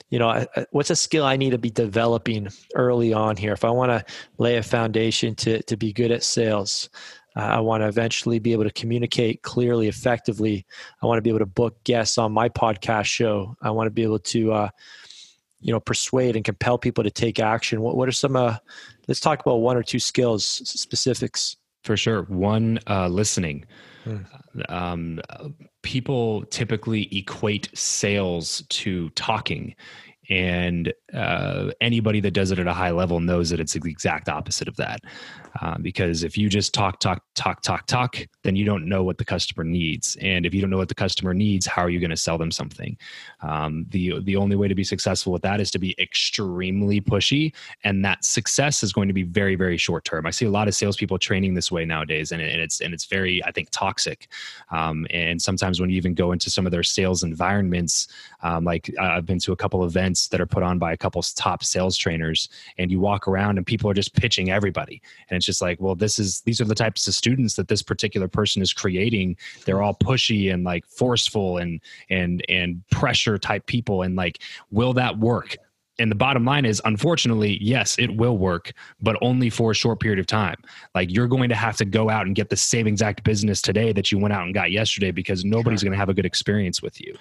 [0.09, 3.53] you know what's a skill i need to be developing early on here?
[3.53, 6.89] If i want to lay a foundation to, to be good at sales
[7.35, 10.65] uh, i want to eventually be able to communicate clearly effectively.
[11.01, 13.55] I want to be able to book guests on my podcast show.
[13.61, 14.69] I want to be able to uh,
[15.61, 17.81] you know persuade and compel people to take action.
[17.81, 18.57] What, what are some uh,
[19.07, 21.57] let's talk about one or two skills specifics.
[21.83, 22.23] For sure.
[22.23, 23.65] One uh, listening
[24.17, 24.61] hmm.
[24.69, 25.21] um,
[25.81, 29.75] people typically equate sales to talking
[30.29, 34.29] and uh, anybody that does it at a high level knows that it's the exact
[34.29, 35.01] opposite of that.
[35.61, 39.17] Um, because if you just talk talk talk talk talk then you don't know what
[39.17, 40.15] the customer needs.
[40.21, 42.37] And if you don't know what the customer needs how are you going to sell
[42.37, 42.95] them something?
[43.41, 47.53] Um, the the only way to be successful with that is to be extremely pushy
[47.83, 50.27] and that success is going to be very very short term.
[50.27, 53.05] I see a lot of salespeople training this way nowadays and, and it's and it's
[53.05, 54.27] very i think toxic.
[54.69, 58.07] Um, and sometimes when you even go into some of their sales environments
[58.41, 61.21] um, like i've been to a couple events that are put on by a couple
[61.21, 65.01] top sales trainers and you walk around and people are just pitching everybody.
[65.29, 67.81] And it's just like well this is these are the types of students that this
[67.81, 69.37] particular person is creating.
[69.65, 74.01] They're all pushy and like forceful and and and pressure type people.
[74.01, 74.39] And like
[74.71, 75.57] will that work
[75.99, 79.99] and the bottom line is unfortunately yes it will work but only for a short
[79.99, 80.55] period of time.
[80.95, 83.91] Like you're going to have to go out and get the same exact business today
[83.93, 86.81] that you went out and got yesterday because nobody's going to have a good experience
[86.81, 87.15] with you.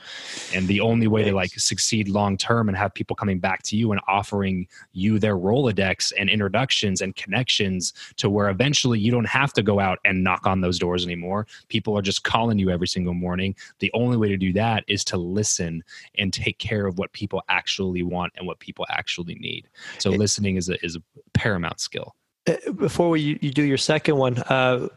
[0.55, 3.77] And the only way to like succeed long term and have people coming back to
[3.77, 9.29] you and offering you their rolodex and introductions and connections to where eventually you don't
[9.29, 11.47] have to go out and knock on those doors anymore.
[11.69, 13.55] People are just calling you every single morning.
[13.79, 15.83] The only way to do that is to listen
[16.17, 19.69] and take care of what people actually want and what people actually need.
[19.99, 21.03] So it, listening is a is a
[21.35, 22.15] paramount skill.
[22.47, 24.89] Uh, before we, you do your second one, uh,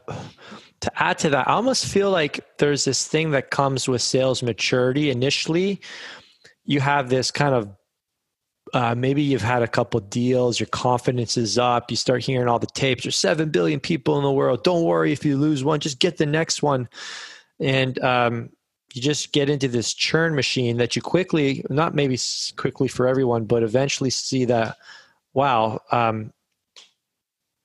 [0.81, 4.41] to add to that, I almost feel like there's this thing that comes with sales
[4.41, 5.10] maturity.
[5.10, 5.81] Initially,
[6.65, 7.69] you have this kind of
[8.73, 12.60] uh, maybe you've had a couple deals, your confidence is up, you start hearing all
[12.60, 13.03] the tapes.
[13.03, 14.63] There's seven billion people in the world.
[14.63, 16.88] Don't worry if you lose one, just get the next one.
[17.60, 18.49] And um,
[18.93, 22.17] you just get into this churn machine that you quickly not maybe
[22.56, 24.77] quickly for everyone but eventually see that
[25.34, 26.32] wow um,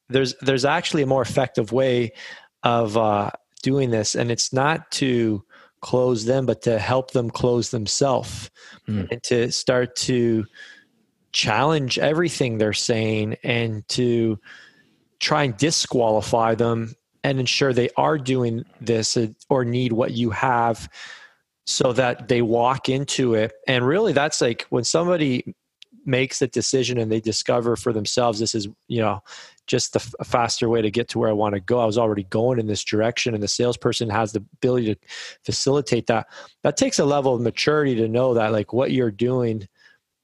[0.08, 2.12] there's there's actually a more effective way
[2.62, 3.30] of uh,
[3.62, 5.42] doing this and it's not to
[5.80, 8.50] close them but to help them close themselves
[8.88, 9.08] mm.
[9.10, 10.44] and to start to
[11.32, 14.38] challenge everything they're saying and to
[15.20, 16.94] try and disqualify them
[17.26, 20.88] and ensure they are doing this uh, or need what you have
[21.64, 23.52] so that they walk into it.
[23.66, 25.56] And really, that's like when somebody
[26.04, 29.20] makes a decision and they discover for themselves this is, you know,
[29.66, 31.80] just a faster way to get to where I want to go.
[31.80, 35.00] I was already going in this direction, and the salesperson has the ability to
[35.44, 36.28] facilitate that.
[36.62, 39.66] That takes a level of maturity to know that, like, what you're doing,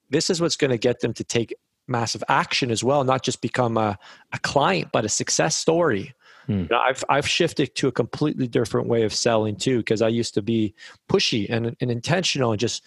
[0.08, 1.52] this is what's going to get them to take
[1.88, 3.98] massive action as well, not just become a,
[4.32, 6.14] a client, but a success story.
[6.52, 6.60] Hmm.
[6.60, 10.08] You know, I've I've shifted to a completely different way of selling too because I
[10.08, 10.74] used to be
[11.08, 12.84] pushy and, and intentional and just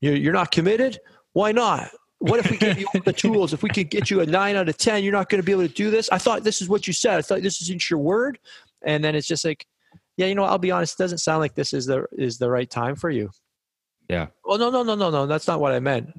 [0.00, 0.98] you're, you're not committed.
[1.34, 1.90] Why not?
[2.18, 3.52] What if we give you all the tools?
[3.52, 5.52] If we could get you a nine out of ten, you're not going to be
[5.52, 6.08] able to do this.
[6.10, 7.18] I thought this is what you said.
[7.18, 8.38] I thought this isn't your word.
[8.84, 9.66] And then it's just like,
[10.16, 10.98] yeah, you know, I'll be honest.
[10.98, 13.30] It doesn't sound like this is the is the right time for you.
[14.08, 14.28] Yeah.
[14.44, 15.26] Well, no, no, no, no, no.
[15.26, 16.18] That's not what I meant.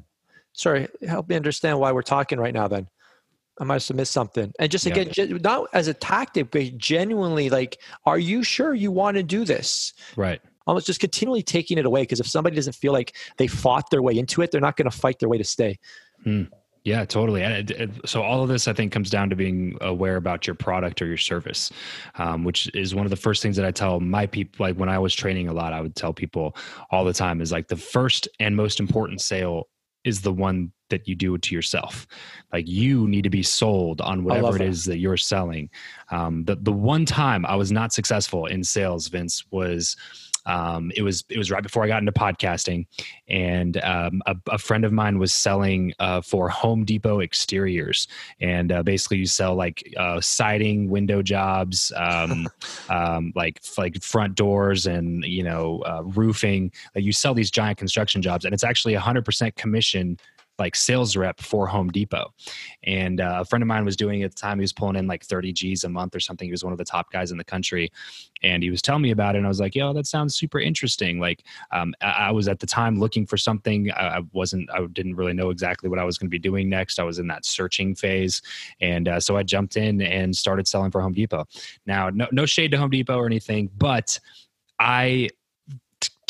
[0.53, 0.87] Sorry.
[1.07, 2.67] Help me understand why we're talking right now.
[2.67, 2.87] Then.
[3.59, 4.51] I must have missed something.
[4.59, 5.37] And just again, yeah.
[5.41, 9.93] not as a tactic, but genuinely, like, are you sure you want to do this?
[10.15, 10.41] Right.
[10.65, 14.01] Almost just continually taking it away because if somebody doesn't feel like they fought their
[14.01, 15.77] way into it, they're not going to fight their way to stay.
[16.23, 16.43] Hmm.
[16.83, 17.43] Yeah, totally.
[17.43, 21.01] And So all of this, I think, comes down to being aware about your product
[21.01, 21.71] or your service,
[22.15, 24.65] um, which is one of the first things that I tell my people.
[24.65, 26.57] Like when I was training a lot, I would tell people
[26.91, 29.69] all the time is like the first and most important sale
[30.03, 32.07] is the one that you do it to yourself.
[32.51, 35.69] Like you need to be sold on whatever it is that you're selling.
[36.11, 39.97] Um, the the one time I was not successful in sales, Vince, was
[40.45, 42.85] um, it was it was right before I got into podcasting,
[43.27, 48.07] and um, a, a, friend of mine was selling uh, for Home Depot exteriors,
[48.41, 52.47] and uh, basically you sell like uh, siding, window jobs, um,
[52.89, 56.71] um like like front doors, and you know uh, roofing.
[56.95, 60.17] you sell these giant construction jobs, and it's actually 100% commission
[60.59, 62.33] like sales rep for Home Depot.
[62.83, 64.59] And uh, a friend of mine was doing it at the time.
[64.59, 66.47] He was pulling in like 30 G's a month or something.
[66.47, 67.91] He was one of the top guys in the country.
[68.43, 69.39] And he was telling me about it.
[69.39, 71.19] And I was like, yo, that sounds super interesting.
[71.19, 73.89] Like, um, I, I, was at the time looking for something.
[73.91, 76.69] I, I, wasn't, I didn't really know exactly what I was going to be doing
[76.69, 76.99] next.
[76.99, 78.41] I was in that searching phase.
[78.81, 81.45] And uh, so I jumped in and started selling for Home Depot.
[81.85, 84.19] Now, no, no shade to Home Depot or anything, but
[84.79, 85.29] I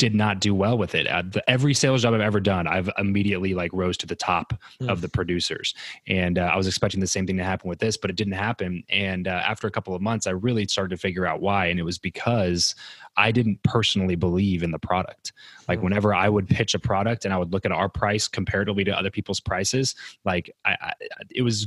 [0.04, 1.06] did not do well with it.
[1.06, 4.52] Uh, the, every sales job I've ever done, I've immediately like rose to the top
[4.78, 4.90] mm.
[4.90, 5.74] of the producers,
[6.06, 8.34] and uh, I was expecting the same thing to happen with this, but it didn't
[8.34, 8.84] happen.
[8.90, 11.80] And uh, after a couple of months, I really started to figure out why, and
[11.80, 12.74] it was because
[13.16, 15.32] I didn't personally believe in the product.
[15.68, 15.84] Like mm.
[15.84, 18.98] whenever I would pitch a product and I would look at our price comparatively to
[18.98, 19.94] other people's prices,
[20.26, 20.92] like I, I
[21.30, 21.66] it was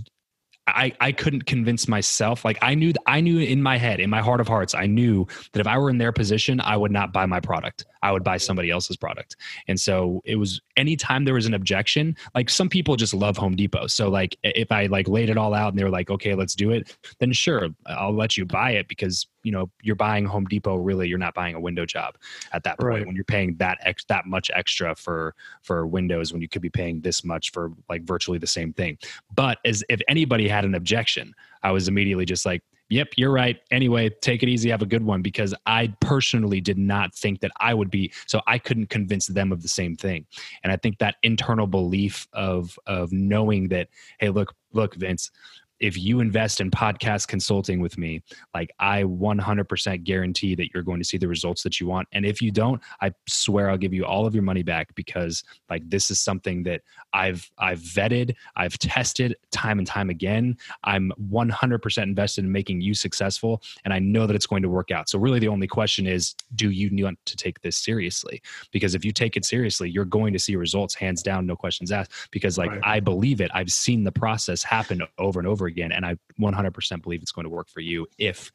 [0.67, 2.43] I, I couldn't convince myself.
[2.43, 5.26] Like I knew I knew in my head, in my heart of hearts, I knew
[5.54, 7.86] that if I were in their position, I would not buy my product.
[8.07, 9.35] I would buy somebody else's product.
[9.67, 13.53] And so it was anytime there was an objection, like some people just love Home
[13.53, 13.87] Depot.
[13.87, 16.55] So like if I like laid it all out and they were like, okay, let's
[16.55, 20.45] do it, then sure, I'll let you buy it because you know you're buying Home
[20.45, 20.77] Depot.
[20.77, 22.15] Really, you're not buying a window job
[22.53, 23.05] at that point right.
[23.05, 26.69] when you're paying that ex- that much extra for for windows when you could be
[26.69, 28.97] paying this much for like virtually the same thing.
[29.35, 33.58] But as if anybody had an objection, I was immediately just like yep, you're right.
[33.71, 34.69] Anyway, take it easy.
[34.69, 38.41] Have a good one because I personally did not think that I would be, so
[38.47, 40.26] I couldn't convince them of the same thing.
[40.63, 45.32] And I think that internal belief of, of knowing that, hey, look, look, Vince,
[45.79, 48.21] if you invest in podcast consulting with me,
[48.53, 52.07] like I 100% guarantee that you're going to see the results that you want.
[52.11, 55.43] And if you don't, I swear I'll give you all of your money back because
[55.69, 56.81] like this is something that
[57.13, 60.57] I've I've vetted, I've tested time and time again.
[60.83, 64.91] I'm 100% invested in making you successful and I know that it's going to work
[64.91, 65.09] out.
[65.09, 68.41] So really the only question is do you want to take this seriously?
[68.71, 71.91] Because if you take it seriously, you're going to see results hands down, no questions
[71.91, 72.81] asked because like right.
[72.83, 73.51] I believe it.
[73.53, 75.91] I've seen the process happen over and over again.
[75.91, 78.51] And I 100% believe it's going to work for you if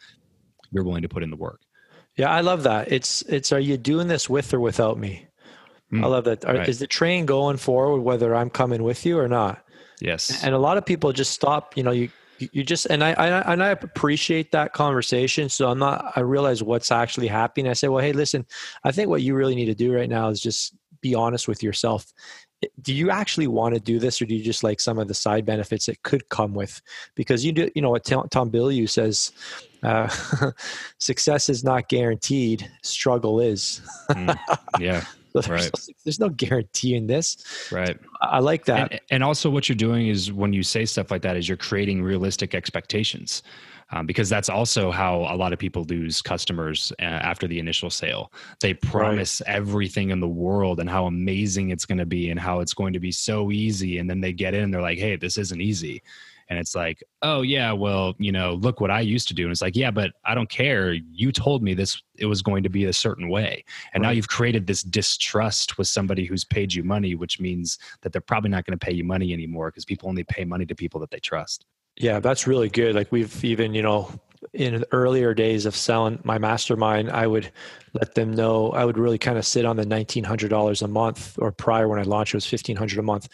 [0.71, 1.61] you're willing to put in the work.
[2.17, 2.93] Yeah, I love that.
[2.93, 5.27] It's it's are you doing this with or without me?
[5.93, 6.45] Mm, I love that.
[6.45, 6.69] Are, right.
[6.69, 9.65] Is the train going forward whether I'm coming with you or not?
[10.01, 10.45] Yes.
[10.45, 11.77] And a lot of people just stop.
[11.77, 15.49] You know, you you just and I, I and I appreciate that conversation.
[15.49, 16.13] So I'm not.
[16.17, 17.69] I realize what's actually happening.
[17.69, 18.47] I say, well, hey, listen.
[18.85, 21.63] I think what you really need to do right now is just be honest with
[21.63, 22.13] yourself
[22.81, 25.15] do you actually want to do this or do you just like some of the
[25.15, 26.81] side benefits that could come with?
[27.15, 29.33] Because you do you know what tom bilyeu says
[29.83, 30.09] uh,
[30.99, 33.81] success is not guaranteed struggle is.
[34.11, 34.39] Mm,
[34.79, 35.05] yeah.
[35.33, 35.63] There's, right.
[35.65, 37.43] no, there's no guarantee in this.
[37.73, 37.99] Right.
[38.21, 38.93] I like that.
[38.93, 41.57] And, and also what you're doing is when you say stuff like that is you're
[41.57, 43.43] creating realistic expectations
[43.93, 47.91] um, because that's also how a lot of people lose customers uh, after the initial
[47.91, 48.33] sale.
[48.61, 49.55] They promise right.
[49.55, 52.95] everything in the world and how amazing it's going to be and how it's going
[52.95, 53.99] to be so easy.
[53.99, 56.03] And then they get in and they're like, hey, this isn't easy.
[56.49, 59.45] And it's like, oh, yeah, well, you know, look what I used to do.
[59.45, 60.93] And it's like, yeah, but I don't care.
[60.93, 63.65] You told me this, it was going to be a certain way.
[63.95, 64.09] And right.
[64.09, 68.21] now you've created this distrust with somebody who's paid you money, which means that they're
[68.21, 71.01] probably not going to pay you money anymore because people only pay money to people
[71.01, 71.65] that they trust.
[71.97, 72.95] Yeah, that's really good.
[72.95, 74.11] Like we've even, you know,
[74.53, 77.51] in earlier days of selling my mastermind, I would
[77.95, 80.89] let them know I would really kind of sit on the nineteen hundred dollars a
[80.89, 83.29] month, or prior when I launched it was fifteen hundred a month,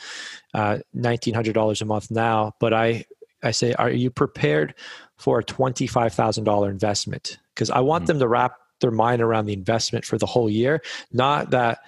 [0.55, 2.55] uh, nineteen hundred dollars a month now.
[2.61, 3.05] But I
[3.43, 4.75] I say, are you prepared
[5.17, 7.39] for a twenty five thousand dollar investment?
[7.55, 8.09] Because I want mm-hmm.
[8.09, 11.79] them to wrap their mind around the investment for the whole year, not that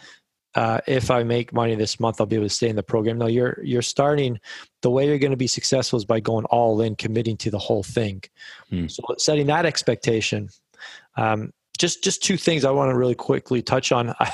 [0.54, 3.18] uh, if I make money this month, I'll be able to stay in the program.
[3.18, 4.40] No, you're you're starting.
[4.82, 7.58] The way you're going to be successful is by going all in, committing to the
[7.58, 8.22] whole thing.
[8.68, 8.88] Hmm.
[8.88, 10.48] So setting that expectation.
[11.16, 14.10] Um, just just two things I want to really quickly touch on.
[14.20, 14.32] I,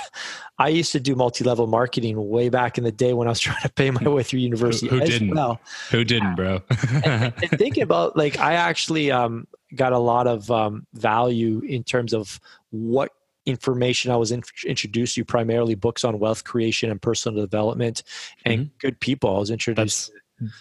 [0.59, 3.62] I used to do multi-level marketing way back in the day when I was trying
[3.62, 4.88] to pay my way through university.
[4.88, 5.35] Who, who didn't?
[5.35, 5.61] Well.
[5.90, 6.62] Who didn't, bro?
[7.05, 11.85] and, and thinking about like I actually um, got a lot of um, value in
[11.85, 13.12] terms of what
[13.46, 18.02] information I was in, introduced to primarily books on wealth creation and personal development
[18.44, 18.76] and mm-hmm.
[18.78, 19.37] good people.
[19.37, 20.11] I was introduced.
[20.11, 20.11] That's,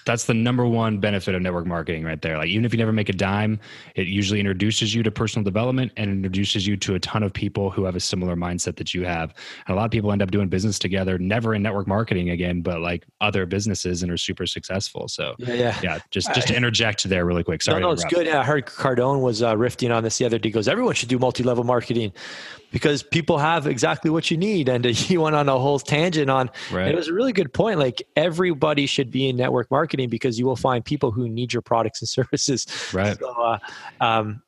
[0.06, 2.38] that's the number one benefit of network marketing right there.
[2.38, 3.60] Like even if you never make a dime,
[3.96, 7.70] it usually introduces you to personal development and introduces you to a ton of people
[7.70, 9.34] who have a similar mindset that you have.
[9.68, 12.62] And a lot of people end up doing business together, never in network marketing again,
[12.62, 15.10] but like other businesses and are super successful.
[15.10, 15.80] So yeah, yeah.
[15.84, 17.62] yeah just just to interject there really quick.
[17.62, 17.82] Sorry.
[17.82, 18.30] No, no, it's good.
[18.30, 20.48] I heard Cardone was uh, rifting on this the other day.
[20.48, 22.14] He goes, everyone should do multi-level marketing
[22.72, 24.70] because people have exactly what you need.
[24.70, 26.88] And he went on a whole tangent on, right.
[26.88, 27.80] it was a really good point.
[27.80, 31.62] Like everybody should be in network marketing because you will find people who need your
[31.62, 32.68] products and services.
[32.94, 33.18] Right.
[33.18, 33.60] So, uh,
[34.02, 34.42] um,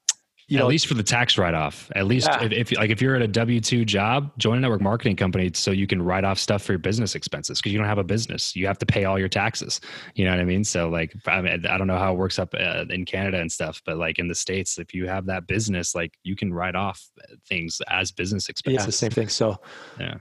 [0.47, 1.91] you at know, least for the tax write off.
[1.93, 2.43] At least yeah.
[2.43, 5.51] if, if, like if you're at a W two job, join a network marketing company
[5.53, 8.03] so you can write off stuff for your business expenses because you don't have a
[8.03, 8.55] business.
[8.55, 9.81] You have to pay all your taxes.
[10.15, 10.63] You know what I mean?
[10.63, 13.51] So like I mean I don't know how it works up uh, in Canada and
[13.51, 16.75] stuff, but like in the states, if you have that business, like you can write
[16.75, 17.05] off
[17.45, 18.75] things as business expenses.
[18.75, 19.27] Yeah, it's the same thing.
[19.27, 19.57] So
[19.99, 20.15] yeah,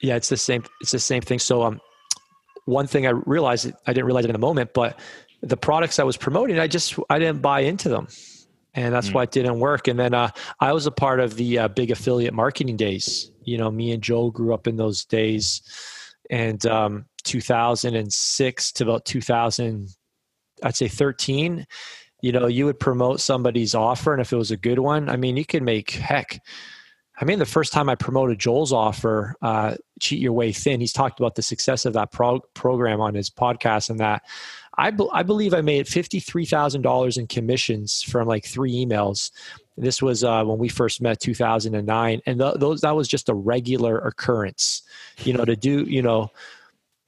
[0.00, 0.62] yeah, it's the same.
[0.80, 1.40] It's the same thing.
[1.40, 1.80] So um,
[2.66, 5.00] one thing I realized I didn't realize it in the moment, but
[5.42, 8.06] the products I was promoting, I just I didn't buy into them,
[8.74, 9.14] and that's mm.
[9.14, 9.88] why it didn't work.
[9.88, 13.30] And then uh, I was a part of the uh, big affiliate marketing days.
[13.42, 15.62] You know, me and Joe grew up in those days,
[16.28, 19.88] and um, 2006 to about 2000,
[20.62, 21.66] I'd say 13.
[22.22, 25.16] You know, you would promote somebody's offer, and if it was a good one, I
[25.16, 26.40] mean, you could make heck.
[27.20, 30.92] I mean, the first time I promoted Joel's offer, uh, Cheat Your Way Thin, he's
[30.92, 34.22] talked about the success of that pro- program on his podcast and that
[34.78, 39.30] I, be- I believe I made $53,000 in commissions from like three emails.
[39.76, 42.20] This was uh, when we first met 2009.
[42.26, 44.82] And th- those, that was just a regular occurrence,
[45.24, 46.30] you know, to do, you know,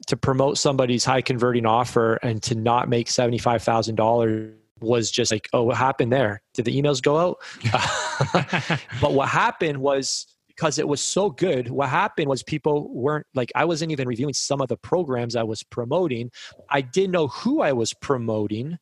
[0.08, 5.62] to promote somebody's high converting offer and to not make $75,000 was just like, oh,
[5.62, 6.42] what happened there?
[6.54, 8.80] Did the emails go out?
[9.00, 13.50] but what happened was because it was so good, what happened was people weren't like,
[13.54, 16.30] I wasn't even reviewing some of the programs I was promoting.
[16.68, 18.78] I didn't know who I was promoting,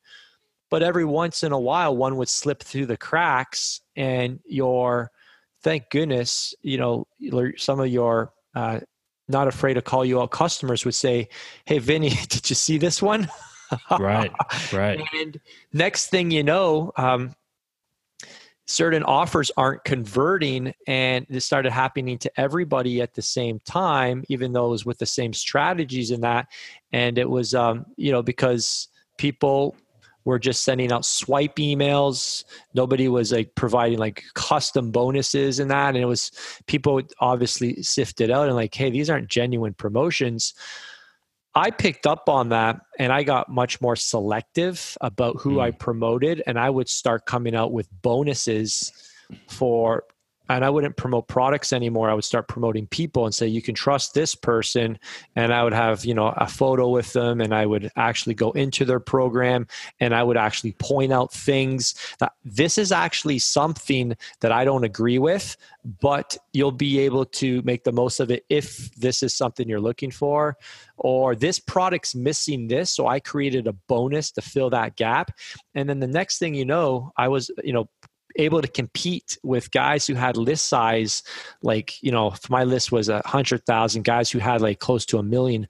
[0.69, 5.11] but every once in a while, one would slip through the cracks, and your,
[5.63, 7.07] thank goodness, you know,
[7.57, 8.79] some of your, uh,
[9.27, 11.29] not afraid to call you out customers would say,
[11.65, 13.29] Hey, Vinny, did you see this one?
[13.99, 14.31] right,
[14.73, 15.01] right.
[15.13, 15.39] And
[15.71, 17.33] next thing you know, um,
[18.67, 24.53] certain offers aren't converting and this started happening to everybody at the same time even
[24.53, 26.47] though it was with the same strategies in that.
[26.93, 28.87] And it was um, you know because
[29.17, 29.75] people
[30.23, 32.43] were just sending out swipe emails.
[32.75, 35.89] Nobody was like providing like custom bonuses and that.
[35.89, 36.31] And it was
[36.67, 40.53] people obviously sifted out and like hey these aren't genuine promotions
[41.53, 45.61] I picked up on that and I got much more selective about who mm.
[45.61, 48.91] I promoted and I would start coming out with bonuses
[49.47, 50.05] for
[50.49, 52.09] and I wouldn't promote products anymore.
[52.09, 54.99] I would start promoting people and say you can trust this person
[55.35, 58.51] and I would have, you know, a photo with them and I would actually go
[58.51, 59.67] into their program
[59.99, 64.83] and I would actually point out things that this is actually something that I don't
[64.83, 65.55] agree with,
[65.99, 69.79] but you'll be able to make the most of it if this is something you're
[69.79, 70.57] looking for
[70.97, 75.31] or this product's missing this so I created a bonus to fill that gap.
[75.73, 77.89] And then the next thing you know, I was, you know,
[78.35, 81.23] able to compete with guys who had list size
[81.61, 85.17] like you know my list was a hundred thousand guys who had like close to
[85.17, 85.67] a million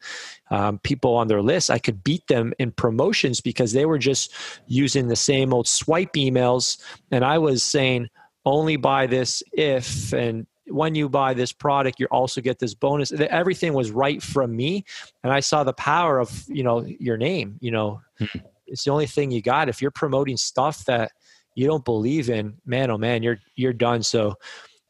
[0.50, 4.34] um, people on their list i could beat them in promotions because they were just
[4.68, 6.82] using the same old swipe emails.
[7.12, 8.10] And i was saying
[8.46, 13.12] only buy this if and when you buy this product you also get this bonus.
[13.12, 14.86] Everything was right from me
[15.24, 18.02] and i saw the power of you know your name you know?
[18.20, 18.40] Mm-hmm.
[18.68, 19.70] it's the only thing you got.
[19.70, 21.12] If you're promoting stuff that
[21.56, 24.04] you don't believe in, man, oh man, you're you're done.
[24.04, 24.36] So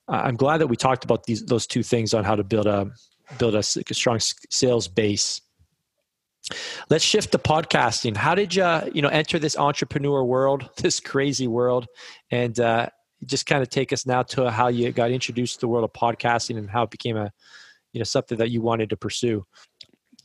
[0.07, 2.67] uh, I'm glad that we talked about these those two things on how to build
[2.67, 2.91] a
[3.37, 5.41] build a, a strong sales base.
[6.89, 8.15] Let's shift to podcasting.
[8.15, 11.87] How did you you know enter this entrepreneur world, this crazy world,
[12.29, 12.87] and uh,
[13.25, 15.93] just kind of take us now to how you got introduced to the world of
[15.93, 17.31] podcasting and how it became a
[17.93, 19.45] you know something that you wanted to pursue.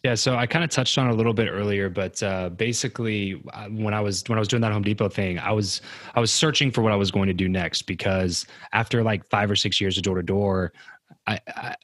[0.07, 3.67] Yeah, so I kind of touched on a little bit earlier, but uh, basically, uh,
[3.71, 5.81] when I was when I was doing that Home Depot thing, I was
[6.15, 9.51] I was searching for what I was going to do next because after like five
[9.51, 10.73] or six years of door to door,
[11.29, 11.41] I,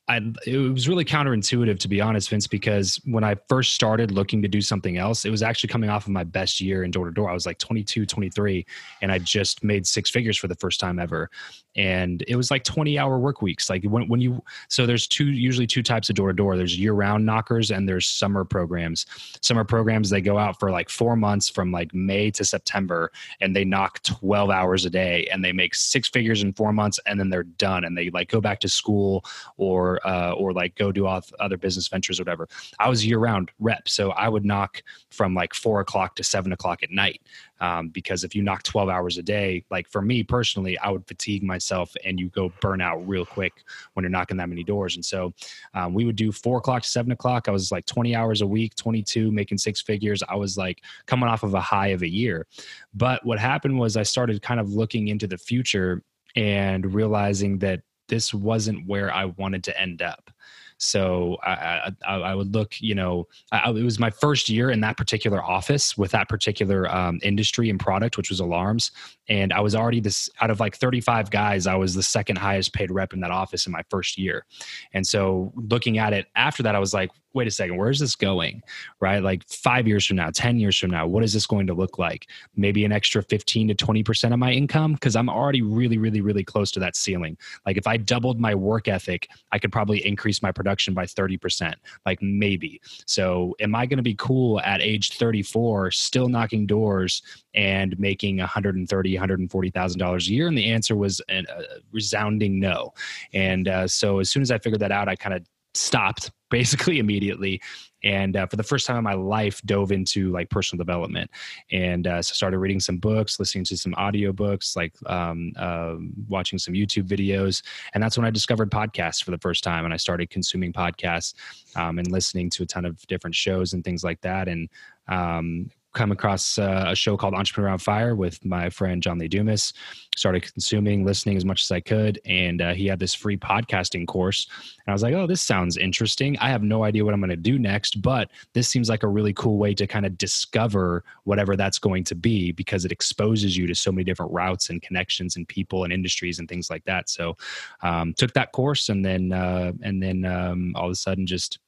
[0.09, 4.40] I, it was really counterintuitive to be honest, Vince, because when I first started looking
[4.43, 7.07] to do something else, it was actually coming off of my best year in door
[7.07, 7.28] to door.
[7.28, 8.64] I was like 22, 23,
[9.01, 11.28] and I just made six figures for the first time ever.
[11.74, 13.68] And it was like 20 hour work weeks.
[13.68, 16.57] Like when, when you, so there's two, usually two types of door to door.
[16.57, 19.07] There's year round knockers and there's summer programs.
[19.40, 23.57] Summer programs, they go out for like four months from like May to September and
[23.57, 27.18] they knock 12 hours a day and they make six figures in four months and
[27.18, 29.24] then they're done and they like go back to school
[29.57, 32.49] or uh, or like go do other business ventures or whatever.
[32.78, 36.53] I was year round rep, so I would knock from like four o'clock to seven
[36.53, 37.20] o'clock at night.
[37.62, 41.07] Um, because if you knock 12 hours a day, like for me personally, I would
[41.07, 43.53] fatigue myself and you go burn out real quick
[43.93, 44.97] when you're knocking that many doors.
[44.97, 45.33] And so
[45.72, 47.47] um, we would do four o'clock to seven o'clock.
[47.47, 50.24] I was like 20 hours a week, 22, making six figures.
[50.28, 52.49] I was like coming off of a high of a year.
[52.95, 56.03] But what happened was I started kind of looking into the future
[56.35, 57.83] and realizing that
[58.13, 60.31] this wasn't where I wanted to end up.
[60.77, 64.81] So I, I, I would look, you know, I, it was my first year in
[64.81, 68.91] that particular office with that particular um, industry and product, which was alarms.
[69.33, 72.74] And I was already this out of like 35 guys, I was the second highest
[72.74, 74.45] paid rep in that office in my first year.
[74.93, 78.14] And so looking at it after that, I was like, wait a second, where's this
[78.14, 78.62] going?
[79.01, 79.22] Right?
[79.22, 81.99] Like five years from now, 10 years from now, what is this going to look
[81.99, 82.26] like?
[82.57, 84.93] Maybe an extra 15 to 20% of my income?
[84.95, 87.37] Because I'm already really, really, really close to that ceiling.
[87.64, 91.74] Like if I doubled my work ethic, I could probably increase my production by 30%.
[92.05, 92.80] Like maybe.
[93.07, 97.22] So am I going to be cool at age 34, still knocking doors
[97.55, 100.49] and making 130, 140,000 dollars a year?
[100.49, 101.45] And the answer was a
[101.93, 102.93] resounding no.
[103.33, 106.99] And uh, so as soon as I figured that out, I kind of stopped basically
[106.99, 107.61] immediately.
[108.05, 111.31] And uh, for the first time in my life dove into like personal development.
[111.70, 115.95] And uh, so started reading some books listening to some audiobooks like um, uh,
[116.29, 117.62] watching some youtube videos.
[117.95, 119.85] And that's when i discovered podcasts for the first time.
[119.85, 121.35] And i started consuming podcasts
[121.77, 124.49] um, and listening to a ton of different shows and things like that.
[124.49, 124.68] And
[125.09, 129.28] um, come across uh, a show called Entrepreneur on Fire with my friend John Lee
[129.28, 129.72] Dumas.
[130.16, 134.07] Started consuming, listening as much as I could, and uh, he had this free podcasting
[134.07, 134.47] course.
[134.86, 136.36] And I was like, "Oh, this sounds interesting.
[136.38, 139.09] I have no idea what I'm going to do next, but this seems like a
[139.09, 143.57] really cool way to kind of discover whatever that's going to be because it exposes
[143.57, 146.84] you to so many different routes and connections and people and industries and things like
[146.84, 147.36] that." So,
[147.82, 151.59] um, took that course, and then uh, and then um, all of a sudden just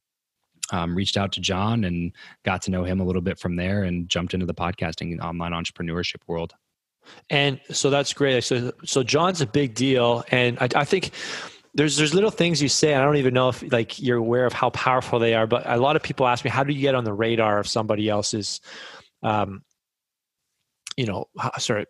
[0.70, 2.12] um, reached out to John and
[2.44, 5.20] got to know him a little bit from there and jumped into the podcasting and
[5.20, 6.54] online entrepreneurship world.
[7.30, 8.42] And so that's great.
[8.44, 10.24] So, so John's a big deal.
[10.30, 11.10] And I, I think
[11.74, 12.94] there's, there's little things you say.
[12.94, 15.76] I don't even know if like you're aware of how powerful they are, but a
[15.76, 18.60] lot of people ask me, how do you get on the radar of somebody else's,
[19.22, 19.62] um,
[20.96, 21.26] you know,
[21.58, 21.86] sorry,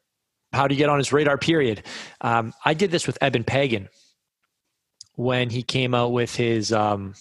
[0.52, 1.82] how do you get on his radar period?
[2.20, 3.88] Um, I did this with Eben Pagan
[5.14, 7.14] when he came out with his, um,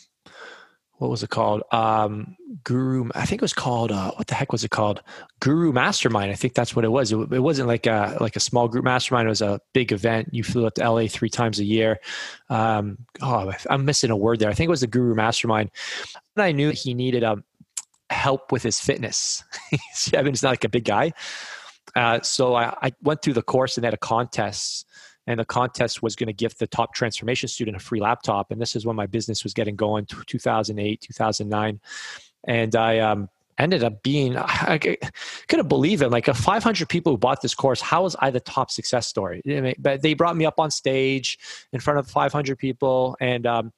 [1.04, 1.64] what was it called?
[1.74, 3.10] Um, Guru.
[3.14, 3.92] I think it was called.
[3.92, 5.04] Uh, what the heck was it called?
[5.42, 6.32] Guru Mastermind.
[6.32, 7.12] I think that's what it was.
[7.12, 9.26] It, it, wasn't like a like a small group mastermind.
[9.26, 10.30] It was a big event.
[10.32, 12.00] You flew up to LA three times a year.
[12.50, 14.50] Um, oh, I'm missing a word there.
[14.50, 15.72] I think it was the Guru Mastermind.
[16.38, 17.44] And I knew he needed um,
[18.10, 19.44] help with his fitness.
[20.14, 21.12] I mean, he's not like a big guy.
[21.98, 24.88] Uh, so I, I, went through the course and had a contest
[25.28, 28.62] and the contest was going to give the top transformation student a free laptop and
[28.62, 31.80] this is when my business was getting going 2008 2009
[32.48, 34.78] and i um, ended up being i
[35.48, 38.40] couldn't believe it like a 500 people who bought this course how was i the
[38.40, 39.42] top success story
[39.80, 41.40] but they brought me up on stage
[41.72, 43.72] in front of 500 people and um,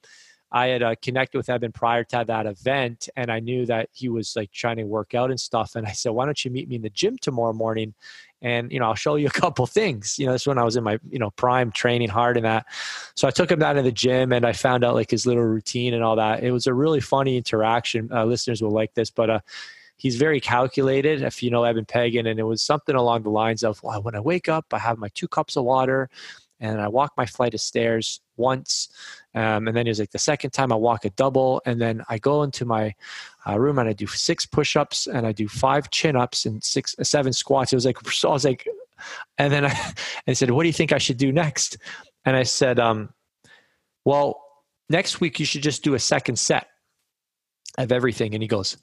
[0.56, 4.08] I had uh, connected with Eben prior to that event, and I knew that he
[4.08, 5.76] was like trying to work out and stuff.
[5.76, 7.94] And I said, "Why don't you meet me in the gym tomorrow morning?"
[8.46, 10.20] And you know, I'll show you a couple things.
[10.20, 12.68] You know, that's when I was in my you know prime, training hard and that.
[13.16, 15.44] So I took him down to the gym, and I found out like his little
[15.44, 16.44] routine and all that.
[16.44, 18.10] It was a really funny interaction.
[18.14, 19.30] Uh, listeners will like this, but.
[19.30, 19.40] Uh,
[19.98, 23.64] he's very calculated if you know Eben Pagan and it was something along the lines
[23.64, 26.10] of well, when I wake up I have my two cups of water
[26.60, 28.90] and I walk my flight of stairs once.
[29.34, 31.62] Um, and then it was like, the second time I walk a double.
[31.66, 32.94] And then I go into my
[33.48, 36.64] uh, room and I do six push ups and I do five chin ups and
[36.64, 37.74] six, uh, seven squats.
[37.74, 38.68] It was like, so I was like,
[39.38, 39.94] and then I,
[40.28, 41.78] I said, what do you think I should do next?
[42.24, 43.14] And I said, um,
[44.06, 44.42] well,
[44.90, 46.68] next week you should just do a second set
[47.78, 48.34] of everything.
[48.34, 48.78] And he goes,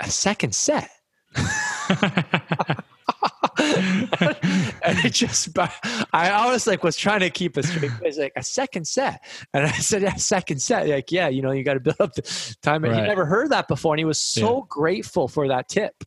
[0.00, 0.90] a second set?
[5.04, 5.56] it just,
[6.12, 9.24] I always like was trying to keep a straight face, like a second set.
[9.52, 10.88] And I said, yeah, second set.
[10.88, 12.84] Like, yeah, you know, you got to build up the time.
[12.84, 13.02] And right.
[13.02, 13.94] he never heard that before.
[13.94, 14.64] And he was so yeah.
[14.68, 16.04] grateful for that tip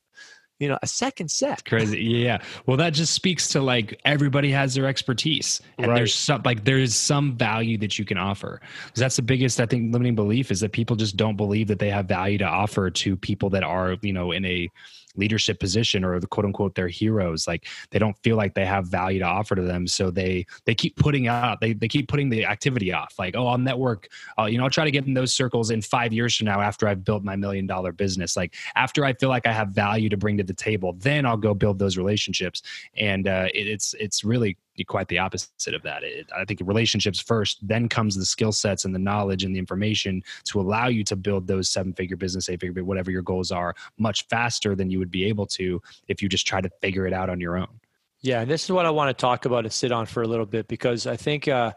[0.59, 4.73] you know a second set crazy yeah well that just speaks to like everybody has
[4.73, 5.95] their expertise and right.
[5.95, 9.65] there's some like there's some value that you can offer because that's the biggest i
[9.65, 12.89] think limiting belief is that people just don't believe that they have value to offer
[12.89, 14.69] to people that are you know in a
[15.17, 18.87] leadership position or the quote unquote their heroes like they don't feel like they have
[18.87, 19.87] value to offer to them.
[19.87, 23.47] So they they keep putting out they, they keep putting the activity off like oh
[23.47, 24.09] i'll network.
[24.37, 26.61] I'll, you know i'll try to get in those circles in five years from now
[26.61, 28.35] after i've built my million dollar business.
[28.35, 31.37] Like after i feel like i have value to bring to the table then i'll
[31.37, 32.61] go build those relationships.
[32.97, 36.03] And uh, it, it's it's really quite the opposite of that.
[36.03, 39.59] It, I think relationships first, then comes the skill sets and the knowledge and the
[39.59, 43.51] information to allow you to build those seven figure business, eight figure, whatever your goals
[43.51, 47.07] are, much faster than you would be able to if you just try to figure
[47.07, 47.79] it out on your own.
[48.21, 50.27] Yeah, and this is what I want to talk about and sit on for a
[50.27, 51.73] little bit because I think uh,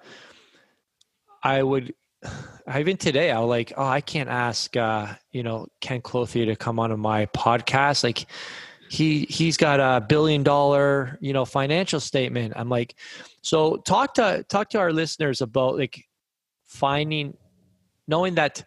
[1.43, 1.95] I would
[2.77, 6.57] even today I was like, oh, I can't ask uh, you know Ken Clothier to
[6.57, 8.05] come on my podcast.
[8.05, 8.27] Like
[8.89, 12.55] he he's got a billion dollar you know financial statement.
[12.57, 12.95] I'm like
[13.43, 16.05] so talk to talk to our listeners about like
[16.67, 17.37] finding
[18.07, 18.65] knowing that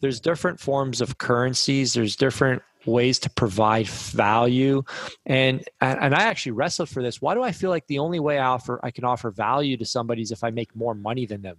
[0.00, 4.82] there's different forms of currencies there's different ways to provide value.
[5.26, 7.20] And and i actually wrestled for this.
[7.20, 9.84] Why do i feel like the only way i offer i can offer value to
[9.84, 11.58] somebody is if i make more money than them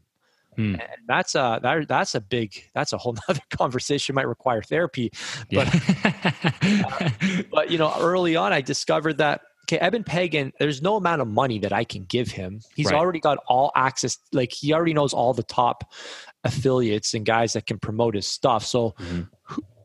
[0.60, 0.76] hmm.
[0.76, 5.12] and that's a that, that's a big that's a whole nother conversation might require therapy
[5.52, 6.32] but yeah.
[6.64, 7.10] uh,
[7.52, 11.28] but you know early on i discovered that okay eben pagan there's no amount of
[11.28, 12.96] money that i can give him he's right.
[12.96, 15.92] already got all access like he already knows all the top
[16.44, 19.22] affiliates and guys that can promote his stuff so mm-hmm.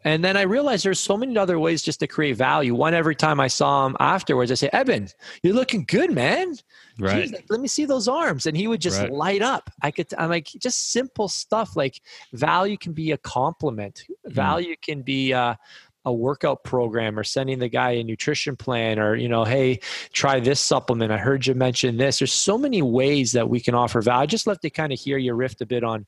[0.04, 2.74] And then I realized there's so many other ways just to create value.
[2.74, 5.08] One every time I saw him afterwards, I say, Eben,
[5.42, 6.54] you're looking good, man.
[6.98, 7.30] Right.
[7.30, 8.46] Jeez, let me see those arms.
[8.46, 9.10] And he would just right.
[9.10, 9.70] light up.
[9.82, 12.00] I could, I'm like, just simple stuff like
[12.34, 14.04] value can be a compliment.
[14.26, 14.32] Mm.
[14.32, 15.54] Value can be, uh,
[16.06, 19.80] a workout program or sending the guy a nutrition plan or you know hey
[20.12, 23.74] try this supplement i heard you mention this there's so many ways that we can
[23.74, 26.04] offer value i just love to kind of hear you riff a bit on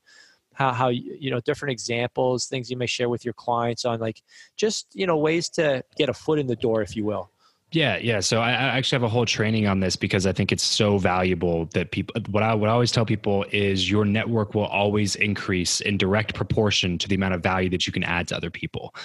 [0.57, 4.21] how, how you know different examples things you may share with your clients on like
[4.55, 7.29] just you know ways to get a foot in the door if you will
[7.73, 8.21] yeah, yeah.
[8.21, 10.97] So I, I, actually have a whole training on this because I think it's so
[10.97, 12.13] valuable that people.
[12.15, 16.33] Uh, what I would always tell people is your network will always increase in direct
[16.33, 18.95] proportion to the amount of value that you can add to other people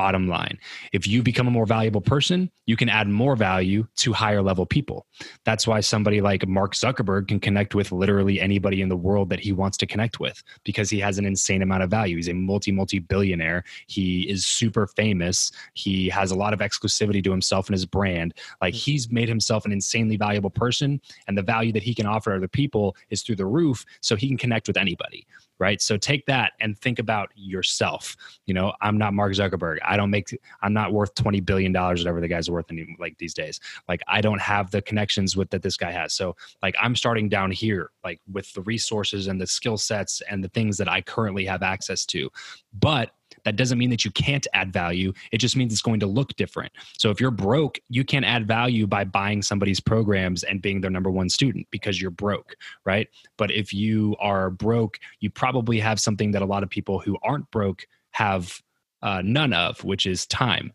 [0.00, 0.58] bottom line.
[0.94, 4.64] If you become a more valuable person, you can add more value to higher level
[4.64, 5.04] people.
[5.44, 9.40] That's why somebody like Mark Zuckerberg can connect with literally anybody in the world that
[9.40, 12.16] he wants to connect with because he has an insane amount of value.
[12.16, 13.62] He's a multi, multi billionaire.
[13.88, 15.52] He is super famous.
[15.74, 18.32] He has a lot of exclusivity to himself and his brand.
[18.62, 18.92] Like mm-hmm.
[18.92, 20.98] he's made himself an insanely valuable person,
[21.28, 23.84] and the value that he can offer other people is through the roof.
[24.00, 25.26] So he can connect with anybody
[25.60, 25.80] right?
[25.80, 28.16] So take that and think about yourself.
[28.46, 29.76] You know, I'm not Mark Zuckerberg.
[29.84, 30.36] I don't make.
[30.62, 33.60] I'm not worth twenty billion dollars, whatever the guy's worth, any, like these days.
[33.86, 36.14] Like I don't have the connections with that this guy has.
[36.14, 40.42] So like I'm starting down here, like with the resources and the skill sets and
[40.42, 42.30] the things that I currently have access to.
[42.72, 43.10] But
[43.44, 45.12] that doesn't mean that you can't add value.
[45.32, 46.72] It just means it's going to look different.
[46.98, 50.90] So if you're broke, you can't add value by buying somebody's programs and being their
[50.90, 53.08] number one student because you're broke, right?
[53.36, 57.18] But if you are broke, you probably have something that a lot of people who
[57.22, 58.60] aren't broke have
[59.02, 60.72] uh, none of, which is time.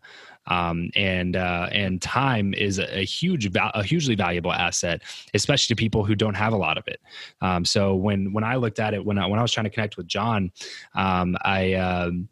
[0.48, 5.02] Um, and uh, and time is a, a huge a hugely valuable asset,
[5.34, 7.00] especially to people who don't have a lot of it.
[7.40, 9.70] Um, so when when I looked at it when I when I was trying to
[9.70, 10.52] connect with John,
[10.94, 11.74] um, I.
[11.74, 12.28] Um,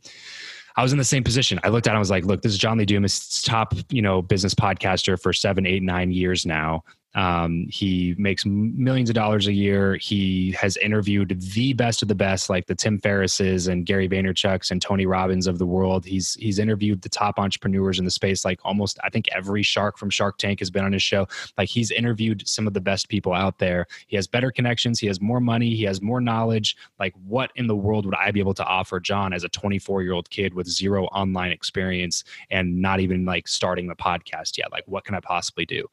[0.76, 1.60] I was in the same position.
[1.62, 4.02] I looked at it, I was like, look, this is John Lee Dumas, top, you
[4.02, 6.82] know, business podcaster for seven, eight, nine years now.
[7.14, 9.96] Um, he makes millions of dollars a year.
[9.96, 14.70] He has interviewed the best of the best, like the Tim Ferrisses and Gary Vaynerchuk's
[14.70, 16.04] and Tony Robbins of the world.
[16.04, 18.44] He's he's interviewed the top entrepreneurs in the space.
[18.44, 21.28] Like almost, I think every shark from Shark Tank has been on his show.
[21.56, 23.86] Like he's interviewed some of the best people out there.
[24.08, 24.98] He has better connections.
[24.98, 25.74] He has more money.
[25.74, 26.76] He has more knowledge.
[26.98, 30.02] Like what in the world would I be able to offer John as a 24
[30.02, 34.72] year old kid with zero online experience and not even like starting the podcast yet?
[34.72, 35.86] Like what can I possibly do?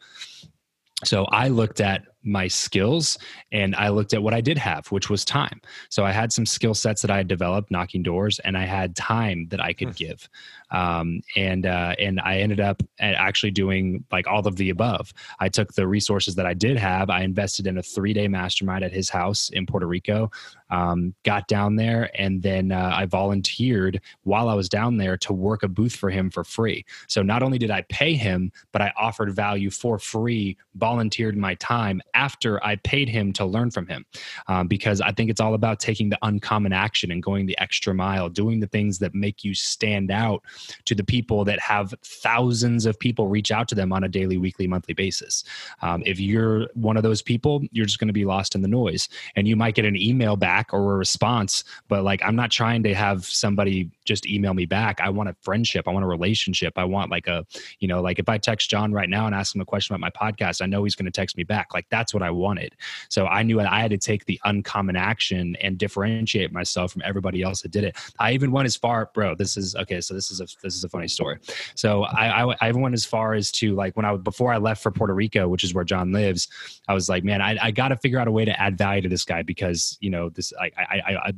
[1.03, 3.17] So I looked at my skills
[3.51, 5.61] and I looked at what I did have, which was time.
[5.89, 8.95] So I had some skill sets that I had developed knocking doors and I had
[8.95, 9.95] time that I could hmm.
[9.95, 10.29] give.
[10.71, 15.13] Um, and, uh, and I ended up actually doing like all of the above.
[15.39, 17.09] I took the resources that I did have.
[17.09, 20.31] I invested in a three day mastermind at his house in Puerto Rico.
[20.69, 25.33] Um, got down there and then uh, I volunteered while I was down there to
[25.33, 26.85] work a booth for him for free.
[27.07, 31.55] So not only did I pay him, but I offered value for free, volunteered my
[31.55, 34.05] time after I paid him to learn from him.
[34.47, 37.93] Um, because I think it's all about taking the uncommon action and going the extra
[37.93, 40.43] mile, doing the things that make you stand out
[40.85, 44.37] to the people that have thousands of people reach out to them on a daily,
[44.37, 45.43] weekly, monthly basis.
[45.81, 48.67] Um, if you're one of those people, you're just going to be lost in the
[48.67, 49.09] noise.
[49.35, 52.83] And you might get an email back or a response, but like, I'm not trying
[52.83, 54.99] to have somebody just email me back.
[55.01, 55.87] I want a friendship.
[55.87, 56.73] I want a relationship.
[56.77, 57.45] I want like a,
[57.79, 60.01] you know, like if I text John right now and ask him a question about
[60.01, 61.73] my podcast, I know he's going to text me back.
[61.73, 62.75] Like that's what I wanted.
[63.09, 67.41] So I knew I had to take the uncommon action and differentiate myself from everybody
[67.41, 67.95] else that did it.
[68.19, 69.35] I even went as far, bro.
[69.35, 70.01] This is okay.
[70.01, 71.37] So this is a this is a funny story.
[71.75, 74.81] So I I, I went as far as to like when I before I left
[74.81, 76.47] for Puerto Rico, which is where John lives.
[76.87, 79.01] I was like, man, I, I got to figure out a way to add value
[79.01, 81.33] to this guy because you know this I, I, I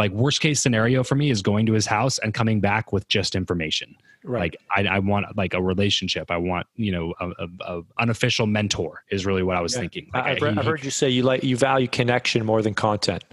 [0.00, 3.06] like worst case scenario for me is going to his house and coming back with
[3.06, 3.94] just information
[4.24, 4.40] right.
[4.40, 8.46] like I, I want like a relationship i want you know a, a, a unofficial
[8.46, 9.80] mentor is really what i was yeah.
[9.80, 12.62] thinking like I've, I, he, I've heard you say you like you value connection more
[12.62, 13.24] than content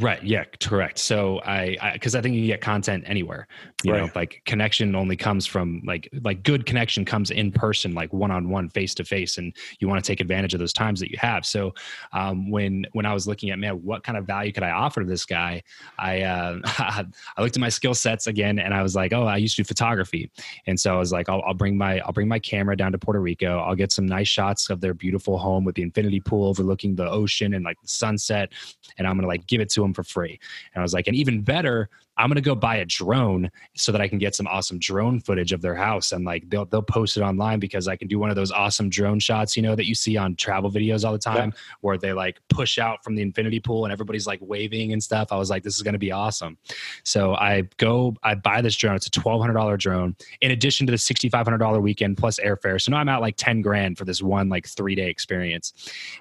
[0.00, 0.22] Right.
[0.22, 0.44] Yeah.
[0.60, 0.98] Correct.
[0.98, 3.46] So I, because I, I, think you get content anywhere.
[3.84, 4.02] You right.
[4.02, 8.30] know, like connection only comes from like like good connection comes in person, like one
[8.30, 11.10] on one, face to face, and you want to take advantage of those times that
[11.10, 11.44] you have.
[11.46, 11.74] So
[12.12, 15.00] um, when when I was looking at man, what kind of value could I offer
[15.00, 15.62] to this guy?
[15.98, 19.36] I uh, I looked at my skill sets again, and I was like, oh, I
[19.36, 20.30] used to do photography,
[20.66, 22.98] and so I was like, I'll, I'll bring my I'll bring my camera down to
[22.98, 23.58] Puerto Rico.
[23.58, 27.08] I'll get some nice shots of their beautiful home with the infinity pool overlooking the
[27.08, 28.52] ocean and like the sunset,
[28.98, 30.38] and I'm gonna like give it to them for free.
[30.74, 34.00] And I was like, and even better, I'm gonna go buy a drone so that
[34.00, 37.16] I can get some awesome drone footage of their house and like they'll they'll post
[37.16, 39.86] it online because I can do one of those awesome drone shots, you know, that
[39.86, 41.74] you see on travel videos all the time yeah.
[41.80, 45.28] where they like push out from the infinity pool and everybody's like waving and stuff.
[45.32, 46.56] I was like, this is gonna be awesome.
[47.02, 48.94] So I go, I buy this drone.
[48.94, 52.16] It's a twelve hundred dollar drone in addition to the sixty five hundred dollar weekend
[52.16, 52.80] plus airfare.
[52.80, 55.72] So now I'm at like ten grand for this one like three day experience,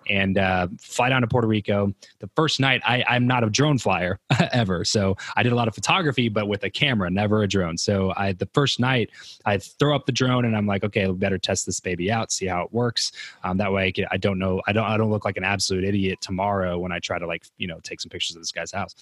[0.09, 1.93] and uh, fly down to Puerto Rico.
[2.19, 4.19] The first night, I, I'm not a drone flyer
[4.51, 7.77] ever, so I did a lot of photography, but with a camera, never a drone.
[7.77, 9.09] So I the first night
[9.45, 12.31] I throw up the drone and I'm like, okay, we better test this baby out,
[12.31, 13.11] see how it works.
[13.43, 15.43] Um, that way I, can, I don't know, I don't I don't look like an
[15.43, 18.51] absolute idiot tomorrow when I try to like you know take some pictures of this
[18.51, 18.95] guy's house.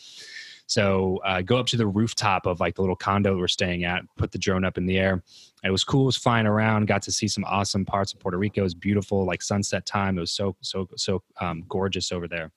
[0.65, 4.03] So uh, go up to the rooftop of like the little condo we're staying at,
[4.15, 5.21] put the drone up in the air.
[5.65, 6.03] It was cool.
[6.03, 6.87] It was flying around.
[6.87, 8.61] Got to see some awesome parts of Puerto Rico.
[8.61, 10.17] It was beautiful, like sunset time.
[10.17, 12.51] It was so so so um, gorgeous over there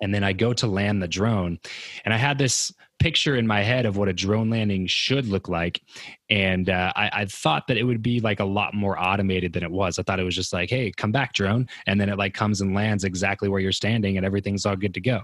[0.00, 1.58] and then I go to land the drone,
[2.04, 5.48] and I had this picture in my head of what a drone landing should look
[5.48, 5.82] like,
[6.30, 9.62] and uh, I, I, thought that it would be like a lot more automated than
[9.62, 9.98] it was.
[9.98, 12.60] I thought it was just like, "Hey, come back, drone," and then it like comes
[12.60, 15.20] and lands exactly where you're standing, and everything's all good to go.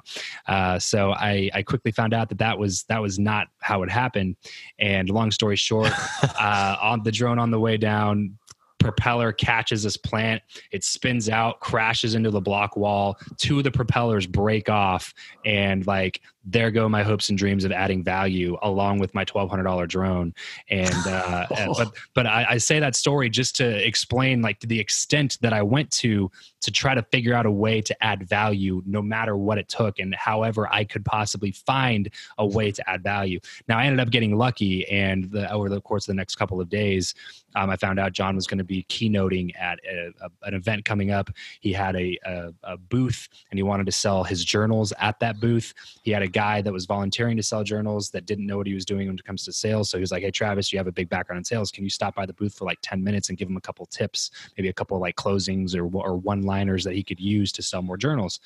[0.47, 3.91] Uh, so I, I quickly found out that that was that was not how it
[3.91, 4.37] happened.
[4.79, 5.93] And long story short,
[6.41, 8.39] uh, on the drone on the way down,
[8.83, 10.43] propeller catches this plant.
[10.71, 13.19] It spins out, crashes into the block wall.
[13.37, 15.15] Two of the propellers break off,
[15.45, 19.89] and like there go my hopes and dreams of adding value along with my $1200
[19.89, 20.35] drone.
[20.71, 21.75] And uh, oh.
[21.79, 25.53] but but I, I, say that story just to explain like to the extent that
[25.53, 26.31] i went to
[26.61, 29.99] to try to figure out a way to add value no matter what it took
[29.99, 33.41] and however i could possibly find a way to add value.
[33.69, 36.61] Now i ended up getting lucky and the, over the course of the next couple
[36.61, 37.15] of days
[37.57, 40.85] um, i found out john was going to be keynoting at a, a, an event
[40.85, 41.31] coming up.
[41.61, 42.19] He had a,
[42.63, 45.75] a booth and he wanted to sell his journals at that booth.
[46.03, 48.75] He had a guy that was volunteering to sell journals that didn't know what he
[48.75, 49.91] was doing when it comes to sales.
[49.91, 51.71] So he was like, Hey, Travis, you have a big background in sales.
[51.71, 53.87] Can you stop by the booth for like 10 minutes and give him a couple
[53.87, 57.63] tips, maybe a couple like closings or, or one liners that he could use to
[57.63, 58.41] sell more journals?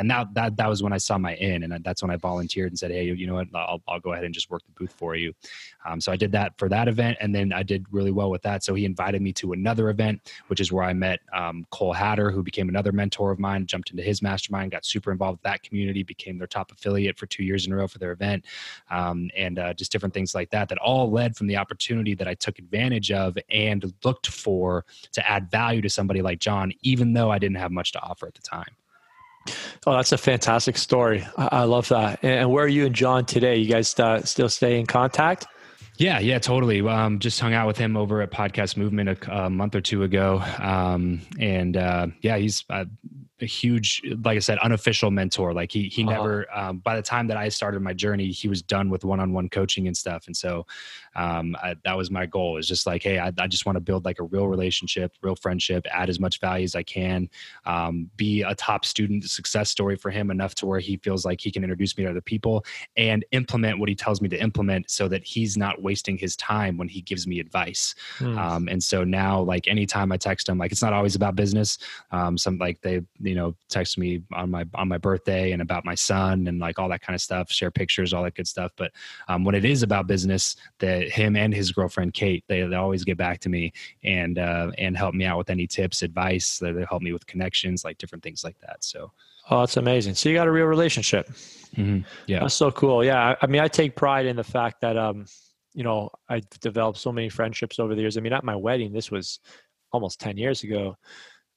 [0.00, 2.72] And that that that was when I saw my in, and that's when I volunteered
[2.72, 3.48] and said, "Hey, you know what?
[3.54, 5.34] I'll I'll go ahead and just work the booth for you."
[5.84, 8.40] Um, so I did that for that event, and then I did really well with
[8.42, 8.64] that.
[8.64, 12.30] So he invited me to another event, which is where I met um, Cole Hatter,
[12.30, 13.66] who became another mentor of mine.
[13.66, 17.26] Jumped into his mastermind, got super involved with that community, became their top affiliate for
[17.26, 18.46] two years in a row for their event,
[18.90, 20.70] um, and uh, just different things like that.
[20.70, 25.28] That all led from the opportunity that I took advantage of and looked for to
[25.28, 28.34] add value to somebody like John, even though I didn't have much to offer at
[28.34, 28.64] the time.
[29.86, 31.26] Oh, that's a fantastic story.
[31.36, 32.22] I, love that.
[32.22, 33.56] And where are you and John today?
[33.56, 35.46] You guys uh, still stay in contact?
[35.98, 36.80] Yeah, yeah, totally.
[36.80, 40.02] Um, just hung out with him over at Podcast Movement a, a month or two
[40.02, 42.86] ago, um, and uh, yeah, he's uh,
[43.42, 45.52] a huge, like I said, unofficial mentor.
[45.52, 46.12] Like he he uh-huh.
[46.12, 46.46] never.
[46.54, 49.86] Um, by the time that I started my journey, he was done with one-on-one coaching
[49.86, 50.26] and stuff.
[50.26, 50.66] And so
[51.16, 52.56] um, I, that was my goal.
[52.58, 55.36] Is just like, hey, I, I just want to build like a real relationship, real
[55.36, 57.28] friendship, add as much value as I can,
[57.64, 61.40] um, be a top student success story for him enough to where he feels like
[61.40, 62.64] he can introduce me to other people
[62.96, 66.76] and implement what he tells me to implement, so that he's not wasting his time
[66.76, 67.94] when he gives me advice.
[68.18, 68.38] Mm.
[68.38, 71.78] Um, and so now, like anytime I text him, like it's not always about business.
[72.10, 73.00] Um, some like they
[73.30, 76.80] you know text me on my on my birthday and about my son and like
[76.80, 78.90] all that kind of stuff share pictures all that good stuff but
[79.28, 83.04] um, when it is about business that him and his girlfriend kate they, they always
[83.04, 83.72] get back to me
[84.02, 87.84] and uh, and help me out with any tips advice they help me with connections
[87.84, 89.12] like different things like that so
[89.52, 90.14] Oh, that's amazing.
[90.14, 91.28] So you got a real relationship.
[91.76, 92.00] Mm-hmm.
[92.28, 92.40] Yeah.
[92.40, 93.02] That's so cool.
[93.02, 93.34] Yeah.
[93.42, 95.26] I mean, I take pride in the fact that, um,
[95.74, 98.16] you know, I developed so many friendships over the years.
[98.16, 99.40] I mean, at my wedding, this was
[99.92, 100.96] almost 10 years ago,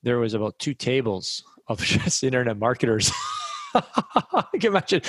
[0.03, 3.11] there was about two tables of just internet marketers.
[3.76, 5.01] I can imagine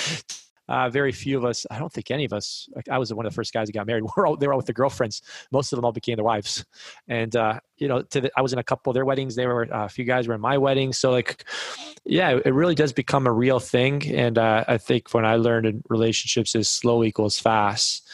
[0.67, 3.25] uh, very few of us, I don't think any of us, like I was one
[3.25, 4.03] of the first guys who got married.
[4.17, 5.21] We're all, they were all with their girlfriends.
[5.51, 6.65] Most of them all became their wives.
[7.07, 9.35] And, uh, you know, the, I was in a couple of their weddings.
[9.35, 10.93] They were, uh, a few guys were in my wedding.
[10.93, 11.45] So like,
[12.03, 14.05] yeah, it really does become a real thing.
[14.13, 18.07] And uh, I think when I learned in relationships is slow equals fast.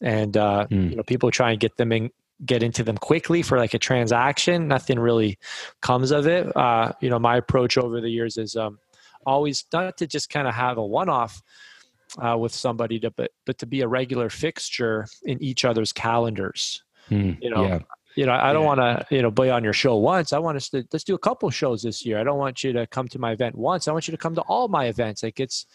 [0.00, 0.90] And, mm.
[0.90, 2.10] you know, people try and get them in,
[2.44, 4.68] get into them quickly for like a transaction.
[4.68, 5.38] Nothing really
[5.80, 6.54] comes of it.
[6.56, 8.78] Uh, you know, my approach over the years is um,
[9.26, 11.42] always not to just kind of have a one off,
[12.22, 16.82] uh, with somebody to but but to be a regular fixture in each other's calendars.
[17.10, 17.78] Mm, you know, yeah.
[18.16, 18.68] you know, I don't Yeah.
[18.68, 20.32] want to, you know, be on your show once.
[20.32, 22.18] I want us to let's do a couple shows this year.
[22.18, 23.88] I don't want you to come to my event once.
[23.88, 25.22] I want you to come to all my events.
[25.22, 25.66] Like it's,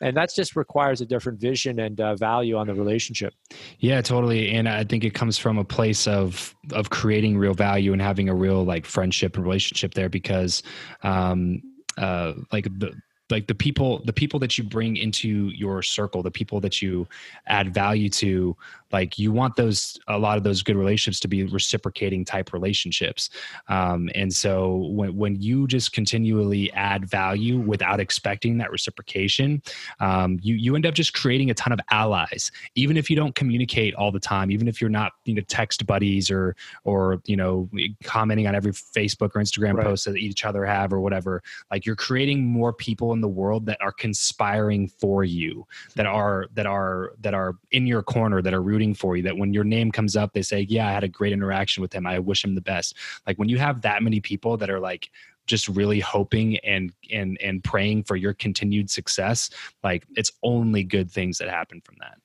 [0.00, 3.34] and that just requires a different vision and uh, value on the relationship.
[3.78, 4.50] Yeah, totally.
[4.50, 8.28] And I think it comes from a place of of creating real value and having
[8.28, 10.62] a real like friendship and relationship there because
[11.02, 11.62] um
[11.98, 12.92] uh like the
[13.30, 17.06] like the people the people that you bring into your circle the people that you
[17.46, 18.56] add value to
[18.92, 23.30] like you want those a lot of those good relationships to be reciprocating type relationships
[23.68, 29.62] um, and so when, when you just continually add value without expecting that reciprocation
[30.00, 33.34] um, you you end up just creating a ton of allies even if you don't
[33.34, 37.36] communicate all the time even if you're not you know text buddies or or you
[37.36, 37.68] know
[38.02, 39.86] commenting on every facebook or instagram Right.
[39.86, 43.66] post that each other have or whatever like you're creating more people in the world
[43.66, 48.54] that are conspiring for you that are that are that are in your corner that
[48.54, 51.04] are rooting for you that when your name comes up they say yeah i had
[51.04, 52.06] a great interaction with him.
[52.06, 52.96] I wish him the best.
[53.26, 55.10] Like when you have that many people that are like
[55.46, 59.50] just really hoping and and and praying for your continued success
[59.82, 62.18] like it's only good things that happen from that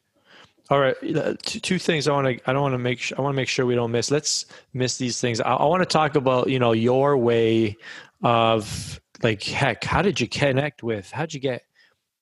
[0.70, 2.50] All right, uh, two, two things I want to.
[2.50, 3.00] I don't want to make.
[3.00, 4.10] Sure, I want to make sure we don't miss.
[4.10, 5.40] Let's miss these things.
[5.40, 7.78] I, I want to talk about you know your way
[8.24, 9.84] of like heck.
[9.84, 11.12] How did you connect with?
[11.12, 11.62] How'd you get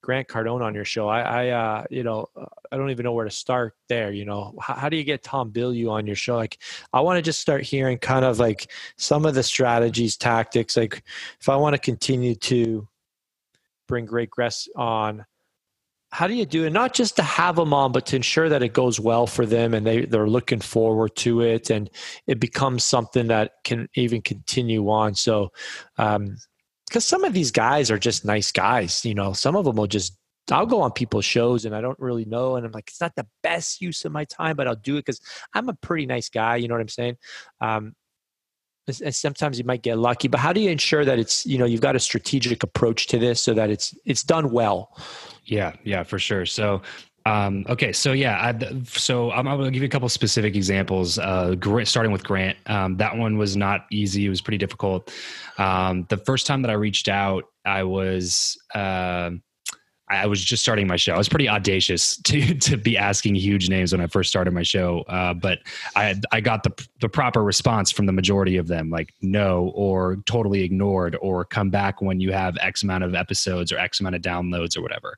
[0.02, 1.08] Grant Cardone on your show?
[1.08, 4.12] I, I uh, you know, uh, I don't even know where to start there.
[4.12, 6.36] You know, how, how do you get Tom Bilyeu on your show?
[6.36, 6.58] Like,
[6.92, 10.76] I want to just start hearing kind of like some of the strategies, tactics.
[10.76, 11.02] Like,
[11.40, 12.90] if I want to continue to
[13.88, 15.26] bring great guests on
[16.14, 18.62] how do you do it not just to have them on but to ensure that
[18.62, 21.90] it goes well for them and they they're looking forward to it and
[22.28, 25.52] it becomes something that can even continue on so
[25.98, 26.38] um
[26.88, 29.88] because some of these guys are just nice guys you know some of them will
[29.88, 30.18] just
[30.52, 32.58] I'll go on people's shows and I don't really know.
[32.58, 35.06] And I'm like, it's not the best use of my time, but I'll do it
[35.06, 35.22] because
[35.54, 36.58] I'm a pretty nice guy.
[36.58, 37.16] You know what I'm saying?
[37.62, 37.96] Um,
[38.88, 41.66] and- sometimes you might get lucky, but how do you ensure that it's, you know,
[41.66, 44.96] you've got a strategic approach to this so that it's, it's done well?
[45.46, 46.46] Yeah, yeah, for sure.
[46.46, 46.82] So,
[47.26, 50.56] um, okay, so yeah, I, so I'm, I'm going to give you a couple specific
[50.56, 51.18] examples.
[51.18, 51.56] Uh,
[51.86, 54.26] starting with Grant, um, that one was not easy.
[54.26, 55.14] It was pretty difficult.
[55.58, 58.58] Um, the first time that I reached out, I was.
[58.76, 59.42] um
[60.14, 61.14] I was just starting my show.
[61.14, 64.64] I was pretty audacious to to be asking huge names when I first started my
[64.64, 65.60] show, uh, but
[65.96, 70.18] I I got the the proper response from the majority of them, like no, or
[70.26, 74.16] totally ignored, or come back when you have X amount of episodes or X amount
[74.16, 75.18] of downloads or whatever.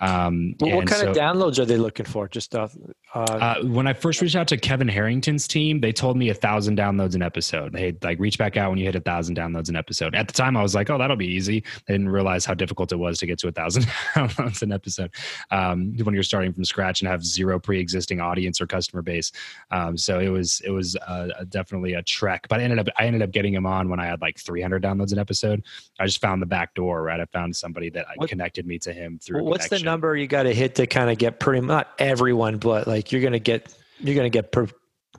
[0.00, 2.28] Um, What, what kind so- of downloads are they looking for?
[2.28, 2.68] Just uh,
[3.14, 6.34] uh, uh, when I first reached out to Kevin Harrington's team, they told me a
[6.34, 7.74] thousand downloads an episode.
[7.74, 10.14] Hey, like reach back out when you hit a thousand downloads an episode.
[10.14, 11.64] At the time, I was like, oh, that'll be easy.
[11.88, 13.84] I didn't realize how difficult it was to get to a thousand
[14.14, 15.10] downloads an episode
[15.50, 19.32] um, when you're starting from scratch and have zero pre-existing audience or customer base.
[19.70, 22.46] Um, so it was it was uh, definitely a trek.
[22.48, 24.82] But I ended up I ended up getting him on when I had like 300
[24.82, 25.64] downloads an episode.
[25.98, 27.02] I just found the back door.
[27.02, 29.44] Right, I found somebody that What- connected me to him through.
[29.44, 32.86] what's the number you got to hit to kind of get pretty not everyone, but
[32.86, 34.66] like you're gonna get you're gonna get per,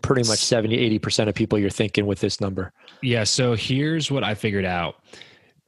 [0.02, 2.72] pretty much 70 80 percent of people you're thinking with this number.
[3.02, 4.96] Yeah, so here's what I figured out.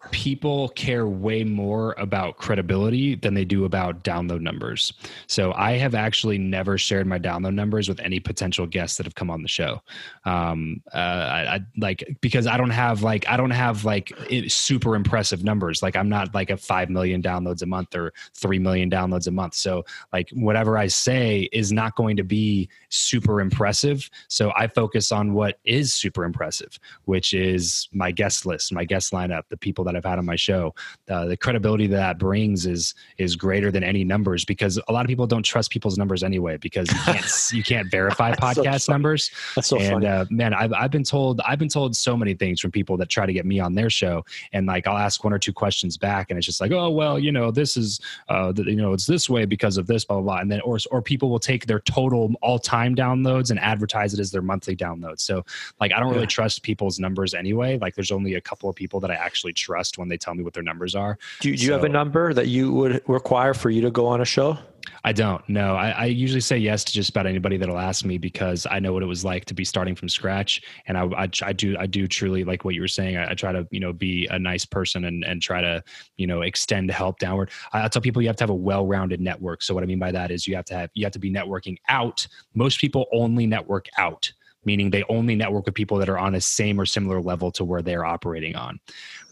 [0.09, 4.93] People care way more about credibility than they do about download numbers.
[5.27, 9.15] So I have actually never shared my download numbers with any potential guests that have
[9.15, 9.81] come on the show.
[10.25, 14.51] Um, uh, I, I like because I don't have like I don't have like it,
[14.51, 15.81] super impressive numbers.
[15.81, 19.31] Like I'm not like a five million downloads a month or three million downloads a
[19.31, 19.53] month.
[19.53, 24.09] So like whatever I say is not going to be super impressive.
[24.27, 29.11] So I focus on what is super impressive which is my guest list, my guest
[29.11, 30.73] lineup, the people that I've had on my show.
[31.09, 35.05] Uh, the credibility that, that brings is is greater than any numbers because a lot
[35.05, 38.63] of people don't trust people's numbers anyway because you can't you can't verify That's so
[38.63, 39.31] podcast numbers.
[39.55, 40.07] That's so and funny.
[40.07, 43.09] uh, man, I've I've been told I've been told so many things from people that
[43.09, 44.23] try to get me on their show,
[44.53, 47.19] and like I'll ask one or two questions back, and it's just like, oh well,
[47.19, 50.17] you know, this is uh, the, you know, it's this way because of this, blah
[50.17, 53.59] blah blah, and then or or people will take their total all time downloads and
[53.59, 55.21] advertise it as their monthly downloads.
[55.21, 55.43] So
[55.79, 56.27] like I don't really Yeah.
[56.27, 57.77] trust people's numbers anyway.
[57.77, 60.43] Like there's only a couple of people that I actually trust when they tell me
[60.43, 61.17] what their numbers are.
[61.39, 64.21] do, do you have a number that you would require for you to go on
[64.21, 64.57] a show?
[65.03, 65.47] I don't.
[65.49, 68.79] No, I, I usually say yes to just about anybody that'll ask me because I
[68.79, 71.75] know what it was like to be starting from scratch, and I, I, I do,
[71.79, 73.17] I do truly like what you were saying.
[73.17, 75.83] I, I try to, you know, be a nice person and and try to,
[76.17, 77.49] you know, extend help downward.
[77.73, 79.63] I, I tell people you have to have a well-rounded network.
[79.63, 81.31] So what I mean by that is you have to have, you have to be
[81.31, 82.27] networking out.
[82.53, 84.31] Most people only network out.
[84.65, 87.63] Meaning they only network with people that are on a same or similar level to
[87.63, 88.79] where they're operating on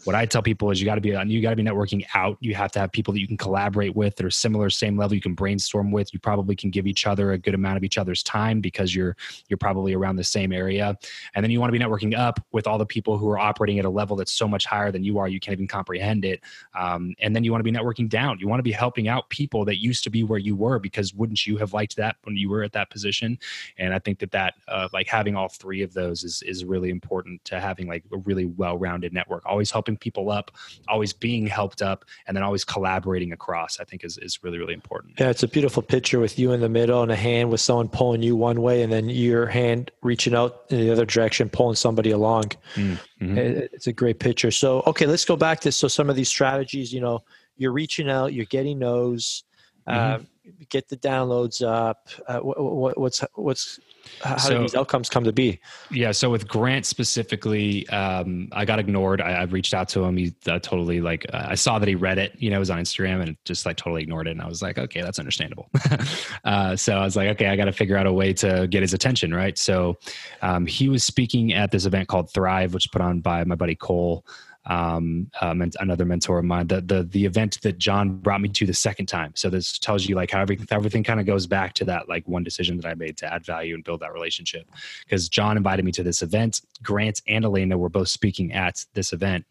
[0.04, 2.38] what I tell people is you got to be you got to be networking out.
[2.40, 5.14] You have to have people that you can collaborate with that are similar, same level.
[5.14, 6.14] You can brainstorm with.
[6.14, 9.16] You probably can give each other a good amount of each other's time because you're
[9.48, 10.96] you're probably around the same area.
[11.34, 13.78] And then you want to be networking up with all the people who are operating
[13.78, 15.28] at a level that's so much higher than you are.
[15.28, 16.40] You can't even comprehend it.
[16.74, 18.38] Um, and then you want to be networking down.
[18.38, 21.12] You want to be helping out people that used to be where you were because
[21.14, 23.38] wouldn't you have liked that when you were at that position?
[23.76, 26.90] And I think that that uh, like having all three of those is is really
[26.90, 29.44] important to having like a really well rounded network.
[29.46, 30.50] Always helping people up,
[30.88, 34.74] always being helped up, and then always collaborating across, I think is, is really, really
[34.74, 35.14] important.
[35.18, 37.88] Yeah, it's a beautiful picture with you in the middle and a hand with someone
[37.88, 41.76] pulling you one way and then your hand reaching out in the other direction, pulling
[41.76, 42.44] somebody along.
[42.74, 43.38] Mm-hmm.
[43.38, 44.50] It's a great picture.
[44.50, 47.20] So, okay, let's go back to so some of these strategies, you know,
[47.56, 49.44] you're reaching out, you're getting those,
[49.88, 50.22] mm-hmm.
[50.22, 50.26] uh,
[50.68, 52.08] get the downloads up.
[52.26, 53.78] Uh, what, what's, what's,
[54.22, 55.60] how so, do these outcomes come to be?
[55.90, 59.20] Yeah, so with Grant specifically, um, I got ignored.
[59.20, 60.16] I, I, reached out to him.
[60.16, 62.32] He uh, totally like uh, I saw that he read it.
[62.38, 64.32] You know, it was on Instagram and just like totally ignored it.
[64.32, 65.68] And I was like, okay, that's understandable.
[66.44, 68.82] uh, so I was like, okay, I got to figure out a way to get
[68.82, 69.56] his attention, right?
[69.58, 69.98] So
[70.42, 73.74] um, he was speaking at this event called Thrive, which put on by my buddy
[73.74, 74.24] Cole
[74.66, 76.66] um, um, another mentor of mine.
[76.66, 79.32] The, the the event that John brought me to the second time.
[79.34, 82.28] So this tells you like how everything everything kind of goes back to that like
[82.28, 84.68] one decision that I made to add value and build that relationship.
[85.04, 86.60] Because John invited me to this event.
[86.82, 89.46] Grant and Elena were both speaking at this event,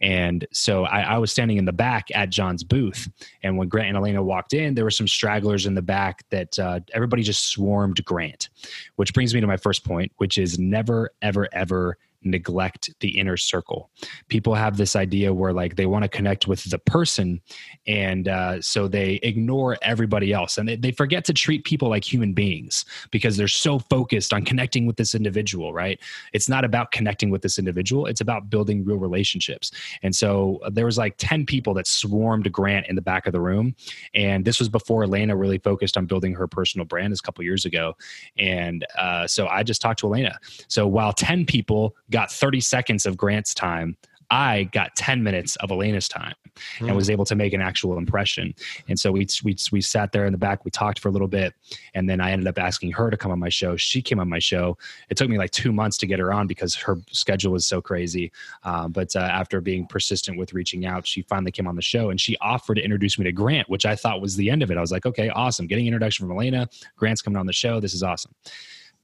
[0.00, 3.08] and so I, I was standing in the back at John's booth.
[3.42, 6.58] And when Grant and Elena walked in, there were some stragglers in the back that
[6.58, 8.48] uh, everybody just swarmed Grant,
[8.96, 13.36] which brings me to my first point, which is never ever ever neglect the inner
[13.36, 13.90] circle.
[14.28, 17.40] People have this idea where like they want to connect with the person,
[17.86, 22.04] and uh, so they ignore everybody else, and they, they forget to treat people like
[22.04, 25.72] human beings because they're so focused on connecting with this individual.
[25.72, 25.98] Right?
[26.32, 29.70] It's not about connecting with this individual; it's about building real relationships.
[30.02, 33.32] And so uh, there was like ten people that swarmed Grant in the back of
[33.32, 33.74] the room,
[34.14, 37.64] and this was before Elena really focused on building her personal brand a couple years
[37.64, 37.94] ago.
[38.36, 40.38] And uh, so I just talked to Elena.
[40.68, 43.94] So while ten people got 30 seconds of Grant's time.
[44.30, 46.34] I got 10 minutes of Elena's time
[46.80, 46.86] mm.
[46.86, 47.12] and was hmm.
[47.12, 48.54] able to make an actual impression.
[48.88, 51.28] And so we, we, we sat there in the back, we talked for a little
[51.28, 51.52] bit,
[51.94, 53.76] and then I ended up asking her to come on my show.
[53.76, 54.78] She came on my show.
[55.10, 57.82] It took me like two months to get her on because her schedule was so
[57.82, 58.32] crazy.
[58.64, 62.08] Um, but uh, after being persistent with reaching out, she finally came on the show
[62.08, 64.70] and she offered to introduce me to Grant, which I thought was the end of
[64.70, 64.78] it.
[64.78, 65.66] I was like, okay, awesome.
[65.66, 66.66] Getting introduction from Elena.
[66.96, 67.78] Grant's coming on the show.
[67.78, 68.34] This is awesome.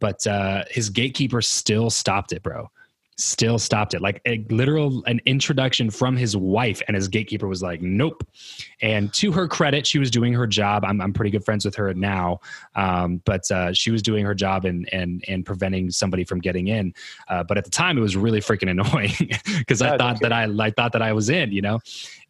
[0.00, 2.68] But uh, his gatekeeper still stopped it, bro
[3.22, 4.00] still stopped it.
[4.00, 8.26] Like a literal an introduction from his wife and his gatekeeper was like nope.
[8.80, 10.84] And to her credit she was doing her job.
[10.84, 12.40] I'm, I'm pretty good friends with her now.
[12.74, 16.68] Um, but uh, she was doing her job and and and preventing somebody from getting
[16.68, 16.94] in.
[17.28, 19.12] Uh, but at the time it was really freaking annoying
[19.58, 21.80] because i thought that i i thought that i was in you know?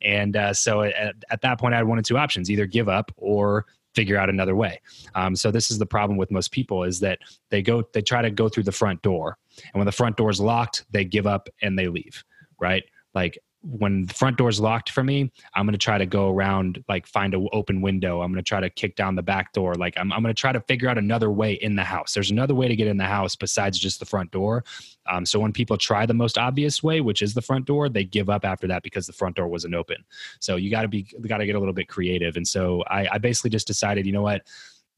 [0.01, 2.89] And uh, so at, at that point i had one of two options either give
[2.89, 4.81] up or figure out another way.
[5.15, 7.19] Um, so this is the problem with most people is that
[7.51, 10.31] they go they try to go through the front door, and when the front door
[10.31, 12.25] is locked, they give up and they leave.
[12.61, 12.85] Right?
[13.15, 16.31] Like when the front door is locked for me, I'm going to try to go
[16.31, 18.21] around, like find an open window.
[18.21, 19.75] I'm going to try to kick down the back door.
[19.75, 22.13] Like I'm, I'm going to try to figure out another way in the house.
[22.13, 24.65] There's another way to get in the house besides just the front door.
[25.09, 28.05] Um, so when people try the most obvious way, which is the front door, they
[28.05, 30.05] give up after that because the front door wasn't open.
[30.41, 32.37] So you got to be, got to get a little bit creative.
[32.37, 34.43] And so I, I basically just decided, you know what?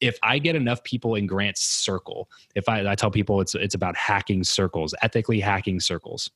[0.00, 3.74] If I get enough people in Grant's circle, if I, I tell people it's it's
[3.74, 6.30] about hacking circles, ethically hacking circles.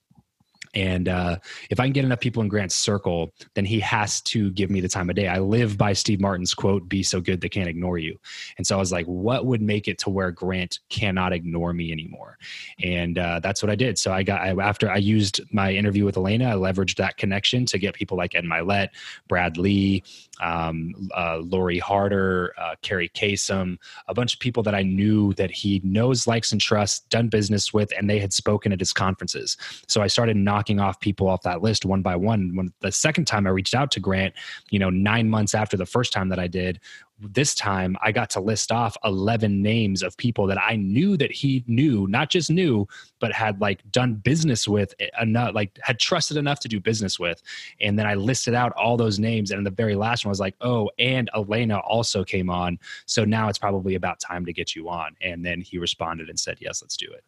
[0.75, 1.39] And uh,
[1.71, 4.81] if I can get enough people in Grant's circle, then he has to give me
[4.81, 5.27] the time of day.
[5.27, 8.19] I live by Steve Martin's quote, be so good they can't ignore you.
[8.59, 11.91] And so I was like, what would make it to where Grant cannot ignore me
[11.91, 12.37] anymore?
[12.83, 13.99] And uh, that's what I did.
[13.99, 17.65] So I got, I, after I used my interview with Elena, I leveraged that connection
[17.67, 18.89] to get people like Ed Mylett,
[19.27, 20.03] Brad Lea,
[20.41, 23.79] um, uh, Lori Harder, uh, Kerri Kasem,
[24.09, 27.73] a bunch of people that I knew that he knows, likes, and trusts, done business
[27.73, 29.57] with, and they had spoken at his conferences.
[29.87, 32.55] So I started knocking off people off that list one by one.
[32.55, 34.35] When the second time I reached out to Grant,
[34.71, 36.81] you know, nine months after the first time that I did,
[37.21, 41.33] this time I got to list off 11 names of people that I knew that
[41.33, 42.87] he knew, not just knew,
[43.19, 47.43] but had like done business with enough, like had trusted enough to do business with.
[47.81, 49.51] And then I listed out all those names.
[49.51, 52.79] And the very last one was like, oh, and Elena also came on.
[53.07, 55.17] So now it's probably about time to get you on.
[55.21, 57.25] And then he responded and said, yes, let's do it.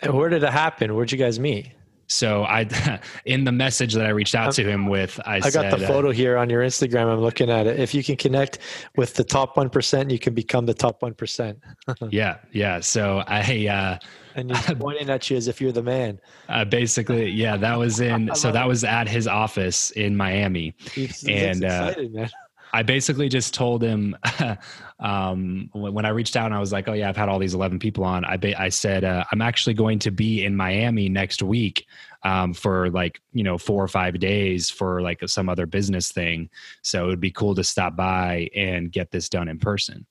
[0.00, 0.94] And where did it happen?
[0.94, 1.72] Where'd you guys meet?
[2.12, 5.70] So I, in the message that I reached out to him with, I, I said,
[5.70, 7.12] got the photo uh, here on your Instagram.
[7.12, 7.80] I'm looking at it.
[7.80, 8.58] If you can connect
[8.96, 11.58] with the top one percent, you can become the top one percent.
[12.10, 12.80] yeah, yeah.
[12.80, 13.98] So I, uh,
[14.34, 16.20] and he's pointing at you as if you're the man.
[16.48, 18.34] Uh, basically, yeah, that was in.
[18.34, 22.28] so that was at his office in Miami, he's, and excited, uh,
[22.72, 24.16] I basically just told him
[25.00, 27.54] um, when I reached out and I was like, "Oh yeah, I've had all these
[27.54, 31.08] eleven people on." I ba- I said uh, I'm actually going to be in Miami
[31.08, 31.86] next week
[32.22, 36.48] um, for like you know four or five days for like some other business thing.
[36.82, 40.06] So it would be cool to stop by and get this done in person.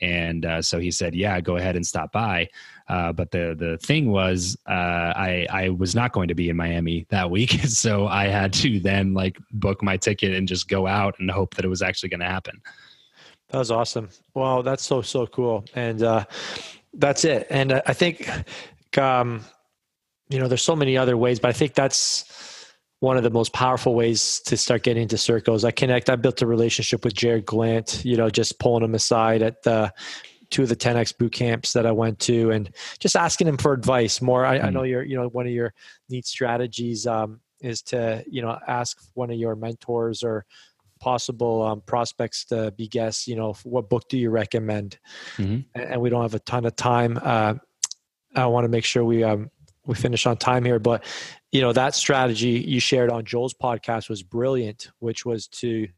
[0.00, 2.48] And uh, so he said, "Yeah, go ahead and stop by."
[2.88, 6.56] Uh, but the the thing was, uh, I I was not going to be in
[6.56, 10.86] Miami that week, so I had to then like book my ticket and just go
[10.86, 12.60] out and hope that it was actually going to happen.
[13.48, 14.10] That was awesome.
[14.34, 16.24] Wow, that's so so cool, and uh,
[16.94, 17.46] that's it.
[17.50, 18.28] And uh, I think,
[18.98, 19.44] um,
[20.28, 22.24] you know, there's so many other ways, but I think that's
[23.00, 25.64] one of the most powerful ways to start getting into circles.
[25.64, 26.08] I connect.
[26.08, 28.04] I built a relationship with Jarrod Glandt.
[28.04, 29.92] You know, just pulling him aside at the
[30.50, 33.72] two of the 10x boot camps that I went to, and just asking him for
[33.72, 34.22] advice.
[34.22, 34.58] More, I.
[34.58, 35.02] I know you're.
[35.02, 35.74] You know, one of your
[36.08, 40.46] neat strategies um, is to you know ask one of your mentors or
[40.98, 43.28] possible um, prospects to be guests.
[43.28, 44.98] You know, what book do you recommend?
[45.36, 45.60] Mm-hmm.
[45.74, 47.18] And, and, we don't have a ton of time.
[47.22, 47.54] Uh,
[48.34, 49.50] I want to make sure we um,
[49.86, 51.04] we finish on time here, but
[51.56, 55.88] you know that strategy you shared on Joel's podcast was brilliant, which was to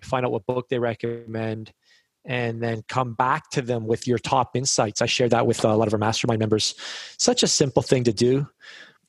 [0.00, 1.70] find out what book they recommend
[2.24, 5.02] and then come back to them with your top insights.
[5.02, 6.74] I shared that with a lot of our mastermind members.
[7.18, 8.48] Such a simple thing to do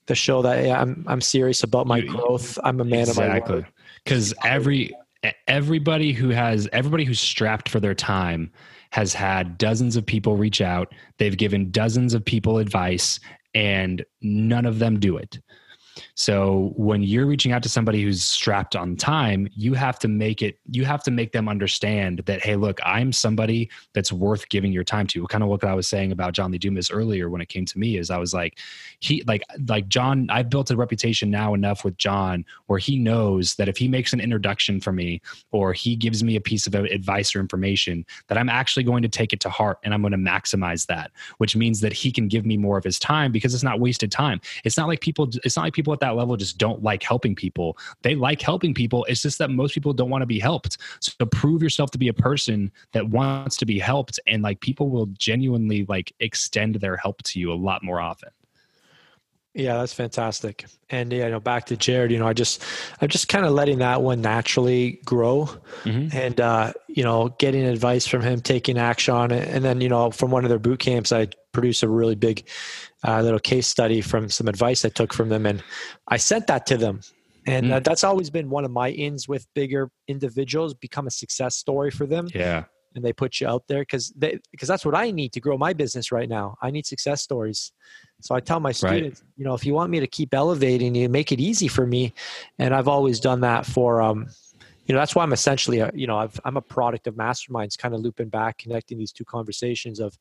[0.08, 2.60] to show that I'm I'm serious about my growth.
[2.62, 3.24] I'm a man exactly.
[3.24, 3.68] of my word.
[4.04, 4.94] Because every
[5.48, 8.52] everybody who has everybody who's strapped for their time
[8.92, 10.94] has had dozens of people reach out.
[11.18, 13.22] They've given dozens of people advice,
[13.56, 15.40] and none of them do it.
[16.16, 20.42] So when you're reaching out to somebody who's strapped on time, you have to make
[20.42, 24.72] it, you have to make them understand that, hey, look, I'm somebody that's worth giving
[24.72, 25.28] your time to.
[25.28, 27.78] Kind of what I was saying about John Lee Dumas earlier when it came to
[27.78, 28.60] me is I was like,
[29.00, 33.56] he like like John, I've built a reputation now enough with John where he knows
[33.56, 36.76] that if he makes an introduction for me or he gives me a piece of
[36.76, 40.12] advice or information, that I'm actually going to take it to heart and I'm going
[40.12, 43.54] to maximize that, which means that he can give me more of his time because
[43.54, 44.40] it's not wasted time.
[44.64, 47.36] It's not like people, it's not like people at that level just don't like helping
[47.36, 47.78] people.
[48.04, 49.06] They like helping people.
[49.06, 50.78] It's just that most people don't want to be helped.
[51.00, 54.90] So prove yourself to be a person that wants to be helped and like people
[54.90, 58.30] will genuinely like extend their help to you a lot more often.
[59.56, 60.66] Yeah, that's fantastic.
[60.90, 62.62] And yeah, you know, back to Jared, you know, I just
[63.00, 65.46] I'm just kind of letting that one naturally grow
[65.84, 66.16] mm-hmm.
[66.16, 69.48] and uh, you know, getting advice from him, taking action on it.
[69.48, 72.50] And then, you know, from one of their boot camps, I produced a really big
[73.08, 75.64] uh, little case study from some advice I took from them and
[76.10, 77.00] I sent that to them.
[77.48, 77.76] And mm-hmm.
[77.76, 81.92] uh, that's always been one of my ins with bigger individuals, become a success story
[81.92, 82.28] for them.
[82.36, 85.42] Yeah and they put you out there because they because that's what I need to
[85.42, 86.56] grow my business right now.
[86.62, 87.74] I need success stories.
[88.22, 89.30] So I tell my students, right.
[89.38, 92.14] you know, if you want me to keep elevating you, make it easy for me.
[92.60, 94.28] And I've always done that for um,
[94.86, 97.78] you know, that's why I'm essentially a, you know, i am a product of masterminds,
[97.78, 100.18] kind of looping back, connecting these two conversations of,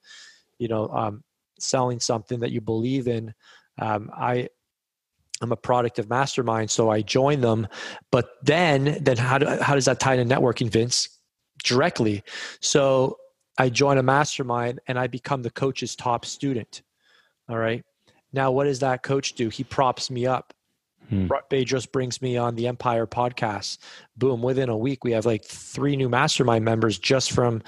[0.59, 1.23] you know, um,
[1.59, 3.35] selling something that you believe in.
[3.79, 4.49] Um, I
[5.43, 7.67] I'm a product of mastermind, so I join them.
[8.11, 11.15] But then, then how do, how does that tie to networking, Vince?
[11.63, 12.23] directly.
[12.61, 13.19] So
[13.59, 16.83] I join a mastermind and I become the coach's top student.
[17.49, 17.83] All right.
[18.33, 19.49] Now, what does that coach do?
[19.49, 20.53] He props me up.
[21.09, 21.29] Hmm.
[21.51, 23.79] Bedros brings me on the Empire podcast.
[24.17, 27.63] Boom, within a week, we have like three new mastermind members just from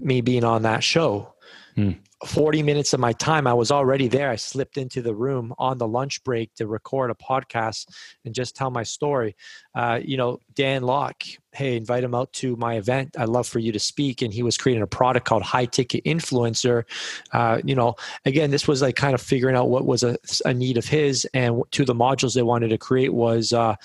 [0.00, 1.32] me being on that show.
[1.74, 1.92] Hmm.
[2.26, 4.28] 40 minutes of my time, I was already there.
[4.28, 7.86] I slipped into the room on the lunch break to record a podcast
[8.26, 9.36] and just tell my story.
[9.74, 13.16] Uh, you know, Dan Lok, hey, invite him out to my event.
[13.18, 14.20] I'd love for you to speak.
[14.20, 16.84] And he was creating a product called High Ticket Influencer.
[17.32, 17.94] Uh, you know,
[18.26, 21.26] again, this was like kind of figuring out what was a, a need of his.
[21.32, 23.76] And two of the modules they wanted to create was uh,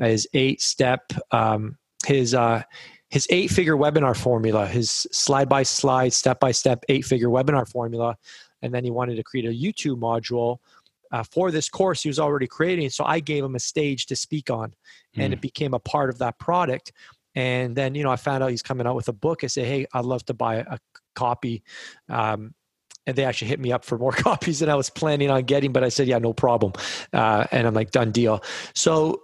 [0.00, 2.64] his eight step, um, his, uh,
[3.10, 7.68] his eight figure webinar formula, his slide by slide, step by step eight figure webinar
[7.68, 8.16] formula.
[8.62, 10.58] And then he wanted to create a YouTube module
[11.12, 12.90] uh, for this course he was already creating.
[12.90, 14.74] So I gave him a stage to speak on,
[15.14, 15.36] and mm.
[15.36, 16.92] it became a part of that product.
[17.34, 19.44] And then, you know, I found out he's coming out with a book.
[19.44, 20.78] I say, hey, I'd love to buy a
[21.14, 21.62] copy.
[22.08, 22.54] Um,
[23.06, 25.72] and they actually hit me up for more copies than I was planning on getting.
[25.72, 26.72] But I said, yeah, no problem.
[27.12, 28.42] Uh, and I'm like, done deal.
[28.74, 29.22] So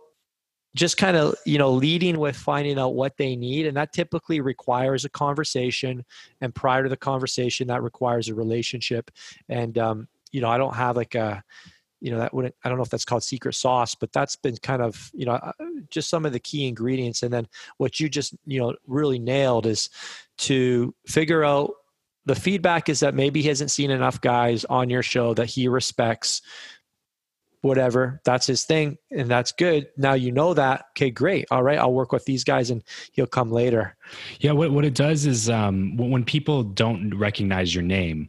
[0.75, 4.41] just kind of you know leading with finding out what they need and that typically
[4.41, 6.05] requires a conversation
[6.41, 9.11] and prior to the conversation that requires a relationship
[9.49, 11.43] and um, you know i don't have like a
[12.01, 14.57] you know that wouldn't i don't know if that's called secret sauce but that's been
[14.57, 15.53] kind of you know uh,
[15.91, 17.47] just some of the key ingredients and then
[17.77, 19.89] what you just you know really nailed is
[20.39, 21.73] to figure out
[22.25, 25.69] the feedback is that maybe he hasn't seen enough guys on your show that he
[25.69, 26.43] respects
[27.63, 31.79] whatever that's his thing and that's good now you know that okay great all right
[31.79, 32.83] i'll work with these guys and
[33.13, 33.97] he'll come later
[34.41, 38.29] yeah what, what it does is um, when people don't recognize your name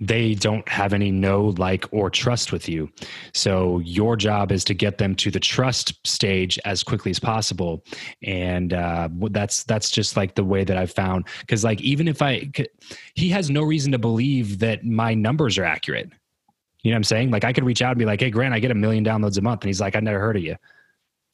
[0.00, 2.90] they don't have any know, like, or trust with you.
[3.34, 7.84] So your job is to get them to the trust stage as quickly as possible,
[8.22, 11.26] and uh, that's that's just like the way that I've found.
[11.40, 12.50] Because like even if I,
[13.14, 16.10] he has no reason to believe that my numbers are accurate.
[16.82, 17.30] You know what I'm saying?
[17.30, 19.38] Like I could reach out and be like, "Hey, Grant, I get a million downloads
[19.38, 20.56] a month," and he's like, "I never heard of you."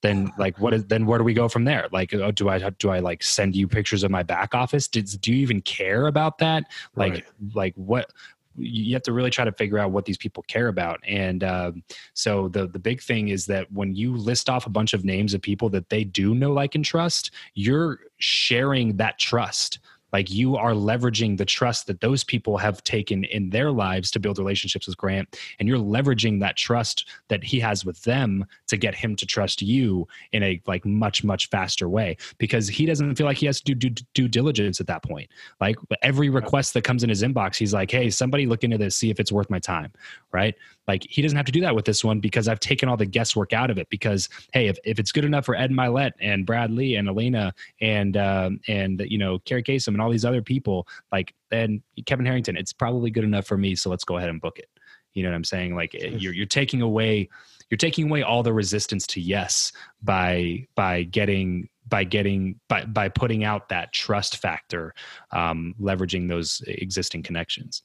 [0.03, 1.89] Then like what is then where do we go from there?
[1.93, 4.89] Like oh, do I do I like send you pictures of my back office?
[4.89, 6.65] Did, do you even care about that?
[6.95, 7.25] Like right.
[7.55, 8.11] like what
[8.59, 11.01] you have to really try to figure out what these people care about.
[11.07, 11.83] And um,
[12.15, 15.35] so the the big thing is that when you list off a bunch of names
[15.35, 19.79] of people that they do know, like, and trust, you're sharing that trust
[20.17, 24.19] like you are leveraging the trust that those people have taken in their lives to
[24.19, 28.79] build relationships with grant and you're leveraging that trust that he has with them to
[28.79, 33.15] get him to trust you in a like much much faster way because he doesn't
[33.17, 35.29] feel like he has to do due, due diligence at that point.
[35.61, 38.97] Like every request that comes in his inbox he's like hey somebody look into this
[38.97, 39.93] see if it's worth my time
[40.33, 40.55] right
[40.89, 43.07] like he doesn't have to do that with this one because I've taken all the
[43.07, 43.89] guesswork out of it.
[43.91, 47.53] Because hey, if, if it's good enough for Ed Mylett and Brad Lea and Elena
[47.81, 52.27] and um, and you know Kerri Kasem and all these other people, like then Kevin
[52.27, 53.75] Harrington, it's probably good enough for me.
[53.75, 54.69] So let's go ahead and book it.
[55.15, 55.75] You know what I'm saying?
[55.75, 57.29] Like you're you're taking away
[57.71, 59.73] you're taking away all the resistance to yes
[60.03, 64.95] by by getting by getting by by putting out that trust factor
[65.33, 67.83] um, leveraging those existing connections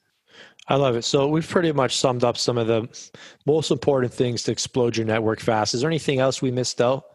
[0.67, 1.03] I love it.
[1.03, 2.87] So we've pretty much summed up some of the
[3.45, 5.73] most important things to explode your network fast.
[5.73, 7.05] Is there anything else we missed out?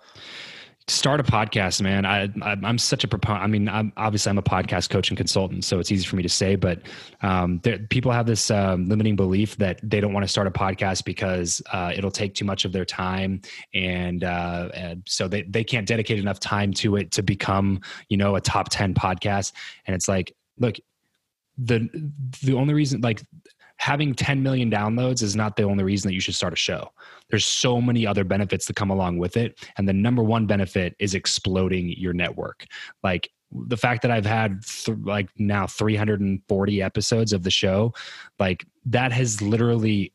[0.89, 2.07] Start a podcast, man.
[2.07, 3.43] I, I am such a proponent.
[3.43, 6.23] I mean, I'm obviously I'm a podcast coach and consultant, so it's easy for me
[6.23, 6.55] to say.
[6.55, 6.83] But
[7.23, 10.51] um, there, people have this um, limiting belief that they don't want to start a
[10.53, 13.43] podcast because uh, it'll take too much of their time,
[13.75, 18.17] and, uh, and so they they can't dedicate enough time to it to become you
[18.17, 19.55] know a top ten podcast.
[19.87, 20.77] And it's like, look,
[21.59, 21.89] the
[22.43, 23.23] the only reason like
[23.79, 26.91] having 10 million downloads is not the only reason that you should start a show.
[27.29, 29.59] There's so many other benefits that come along with it.
[29.77, 32.65] And the number one benefit is exploding your network.
[33.03, 37.93] Like the fact that I've had th- like now 340 episodes of the show,
[38.39, 40.13] like that has literally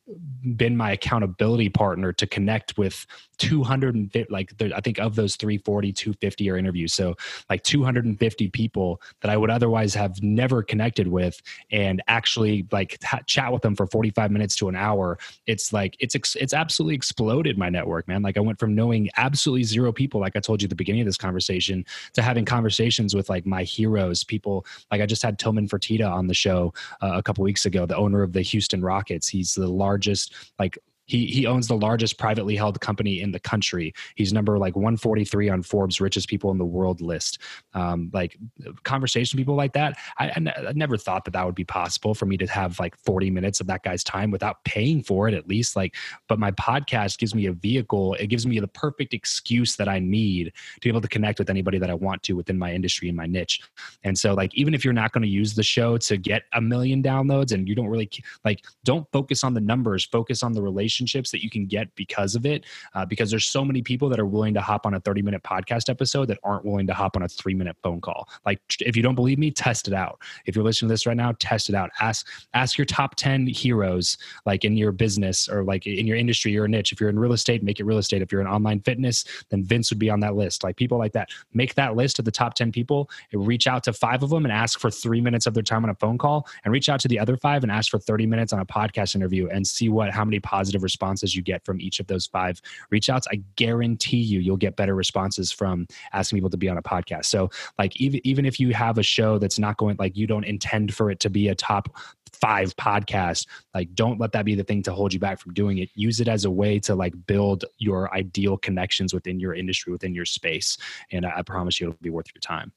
[0.56, 3.06] been my accountability partner to connect with
[3.38, 6.94] 250 like i think of those 340 250 are interviews.
[6.94, 7.16] So
[7.50, 11.42] like 250 people that i would otherwise have never connected with
[11.72, 15.18] and actually like chat with them for 45 minutes to an hour.
[15.48, 18.22] It's like it's it's absolutely exploded my network man.
[18.22, 21.02] Like i went from knowing absolutely zero people like i told you at the beginning
[21.02, 25.38] of this conversation to having conversations with like my heroes people like i just had
[25.38, 28.61] Tilman Fertitta on the show uh, a couple weeks ago the owner of the houston
[28.62, 29.28] Houston Rockets.
[29.28, 30.78] He's the largest like
[31.12, 33.94] he he owns the largest privately held company in the country.
[34.16, 37.40] He's number like 143 on Forbes richest people in the world list.
[37.74, 38.38] Um, like
[38.84, 42.16] conversation people like that, I, I, n- I never thought that that would be possible
[42.16, 45.34] for me to have like 40 minutes of that guy's time without paying for it
[45.34, 45.76] at least.
[45.76, 45.96] Like,
[46.30, 48.14] but my podcast gives me a vehicle.
[48.14, 51.50] It gives me the perfect excuse that I need to be able to connect with
[51.50, 53.62] anybody that I want to within my industry and my niche.
[54.06, 56.62] And so, like, even if you're not going to use the show to get a
[56.62, 58.10] million downloads and you don't really
[58.46, 60.06] like, don't focus on the numbers.
[60.06, 62.66] Focus on the relationship relationships that you can get because of it.
[62.94, 65.44] Uh, because there's so many people that are willing to hop on a 30 minute
[65.44, 68.28] podcast episode that aren't willing to hop on a three minute phone call.
[68.46, 70.20] Like, if you don't believe me, test it out.
[70.46, 71.90] If you're listening to this right now, test it out.
[72.00, 76.58] Ask ask your top 10 heroes, like in your business or like in your industry
[76.58, 76.92] or niche.
[76.92, 78.22] If you're in real estate, make it real estate.
[78.22, 80.64] If you're in online fitness, then Vince would be on that list.
[80.64, 81.30] Like people like that.
[81.54, 84.52] Make that list of the top 10 people, reach out to five of them and
[84.52, 87.08] ask for three minutes of their time on a phone call, and reach out to
[87.08, 90.12] the other five and ask for 30 minutes on a podcast interview and see what
[90.12, 94.18] how many positive responses you get from each of those five reach outs, I guarantee
[94.18, 97.26] you you'll get better responses from asking people to be on a podcast.
[97.26, 97.50] So
[97.80, 100.94] like even even if you have a show that's not going like you don't intend
[100.94, 101.96] for it to be a top
[102.34, 103.46] five podcast
[103.76, 105.90] like don't let that be the thing to hold you back from doing it.
[105.96, 110.16] Use it as a way to like build your ideal connections within your industry within
[110.16, 110.78] your space
[111.12, 112.72] and i, I promise you it'll be worth your time.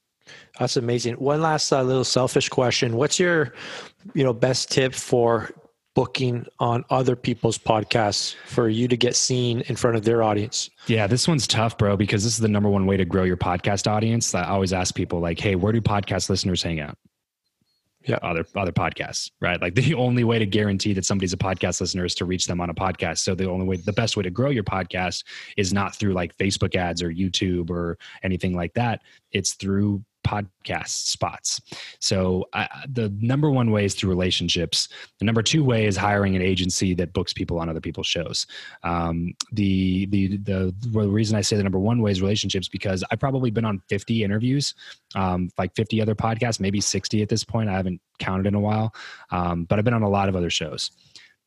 [0.59, 1.15] That's amazing.
[1.15, 2.95] One last uh, little selfish question.
[2.95, 3.53] What's your
[4.13, 5.51] you know best tip for
[5.95, 10.69] booking on other people's podcasts for you to get seen in front of their audience?
[10.87, 13.37] Yeah, this one's tough, bro, because this is the number one way to grow your
[13.37, 14.35] podcast audience.
[14.35, 16.97] I always ask people, like, hey, where do podcast listeners hang out?
[18.07, 18.17] yeah.
[18.21, 19.61] other other podcasts, right?
[19.61, 22.61] Like the only way to guarantee that somebody's a podcast listener is to reach them
[22.61, 23.19] on a podcast.
[23.19, 25.23] So the only way, the best way to grow your podcast
[25.57, 29.01] is not through like Facebook ads or YouTube or anything like that.
[29.31, 31.61] It's through podcast spots.
[31.99, 34.89] So I, the number one way is through relationships.
[35.19, 38.47] The number two way is hiring an agency that books people on other people's shows.
[38.83, 40.73] Um, the, the the
[41.07, 44.23] reason I say the number one way is relationships because I've probably been on 50
[44.23, 44.73] interviews,
[45.13, 47.69] um, like 50 other podcasts, maybe 60 at this point.
[47.69, 48.93] I haven't counted in a while,
[49.31, 50.91] um, but I've been on a lot of other shows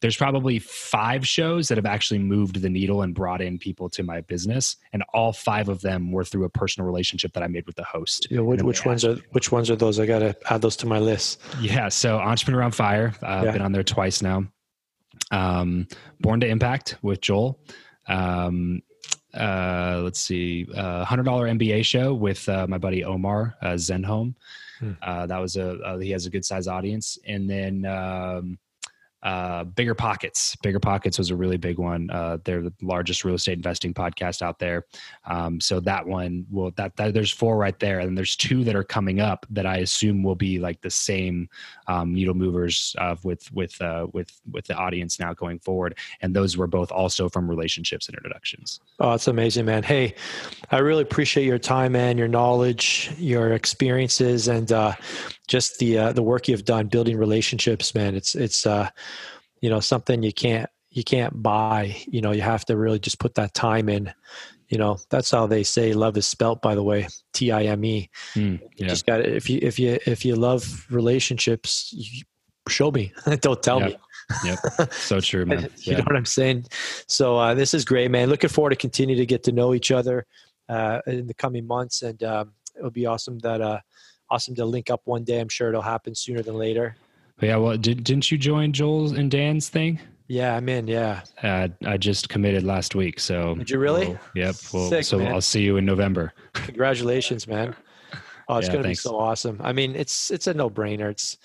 [0.00, 4.02] there's probably five shows that have actually moved the needle and brought in people to
[4.02, 7.66] my business and all five of them were through a personal relationship that i made
[7.66, 8.28] with the host.
[8.30, 9.98] Yeah, which, which ones are which ones are those?
[9.98, 11.40] I gotta add those to my list.
[11.60, 13.52] Yeah so entrepreneur on fire uh, i've yeah.
[13.52, 14.44] been on there twice now.
[15.30, 15.88] Um,
[16.20, 17.60] born to impact with joel.
[18.06, 18.82] Um,
[19.34, 24.34] uh, let's see uh, $100 mba show with uh, my buddy omar uh, Zenhom.
[24.78, 24.92] Hmm.
[25.02, 27.18] Uh, that was a uh, he has a good size audience.
[27.26, 28.58] And then um,
[29.22, 30.54] uh, bigger pockets.
[30.56, 32.08] Bigger pockets was a really big one.
[32.10, 34.86] Uh, they're the largest real estate investing podcast out there.
[35.26, 38.00] Um, so that one will that, that, there's four right there.
[38.00, 41.48] And there's two that are coming up that i assume will be like the same
[41.88, 45.98] um, needle movers uh, with with uh, with with the audience now going forward.
[46.20, 48.80] And those were both also from relationships and introductions.
[49.00, 49.82] Oh it's amazing man.
[49.82, 50.14] Hey
[50.70, 54.48] i really appreciate your time man your knowledge your experiences.
[54.48, 54.94] And uh,
[55.48, 58.88] just the uh, the work you've done building relationships man it's it's uh
[59.60, 61.96] you know something you can't you can't buy.
[62.06, 64.12] You know you have to really just put that time in.
[64.68, 68.68] You know that's how they say love is spelt by the way t-i-m-e mm, yeah.
[68.76, 72.24] you just got if you if you if you love relationships you,
[72.68, 73.12] show me.
[73.40, 73.90] Don't tell yep.
[73.90, 73.96] me.
[74.44, 74.92] Yep.
[74.92, 75.70] So true man.
[75.78, 76.66] You know what i'm saying?
[77.06, 78.28] So uh, this is great man.
[78.28, 80.26] Looking forward to continue to get to know each other
[80.68, 83.80] uh, in the coming months and um, it'll be awesome that uh,
[84.30, 85.40] awesome to link up one day.
[85.40, 86.96] I'm sure it'll happen sooner than later.
[87.40, 89.98] yeah, well, did, didn't you join Joel's and Dan's thing?
[90.28, 90.86] Yeah, I'm in.
[90.86, 93.18] Yeah, uh, I just committed last week.
[93.18, 94.09] So did you really?
[94.09, 94.55] We'll, yep.
[94.72, 95.32] Well, Sick, so man.
[95.32, 96.34] I'll see you in November.
[96.52, 97.74] Congratulations, man.
[98.48, 99.60] Oh, it's yeah, going to be so awesome.
[99.62, 101.10] I mean, it's it's a no brainer.
[101.10, 101.38] It's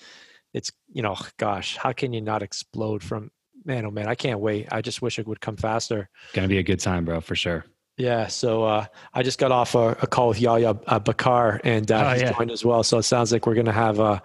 [0.52, 3.30] it's you know, gosh, how can you not explode from
[3.64, 3.86] man?
[3.86, 4.68] Oh man, I can't wait.
[4.70, 6.08] I just wish it would come faster.
[6.34, 7.64] Going to be a good time, bro, for sure.
[7.96, 11.90] Yeah, so uh, I just got off a, a call with Yahya uh, Bakkar, and
[11.92, 12.32] uh, oh, he's yeah.
[12.32, 12.82] joined as well.
[12.82, 14.18] So it sounds like we're going to have uh,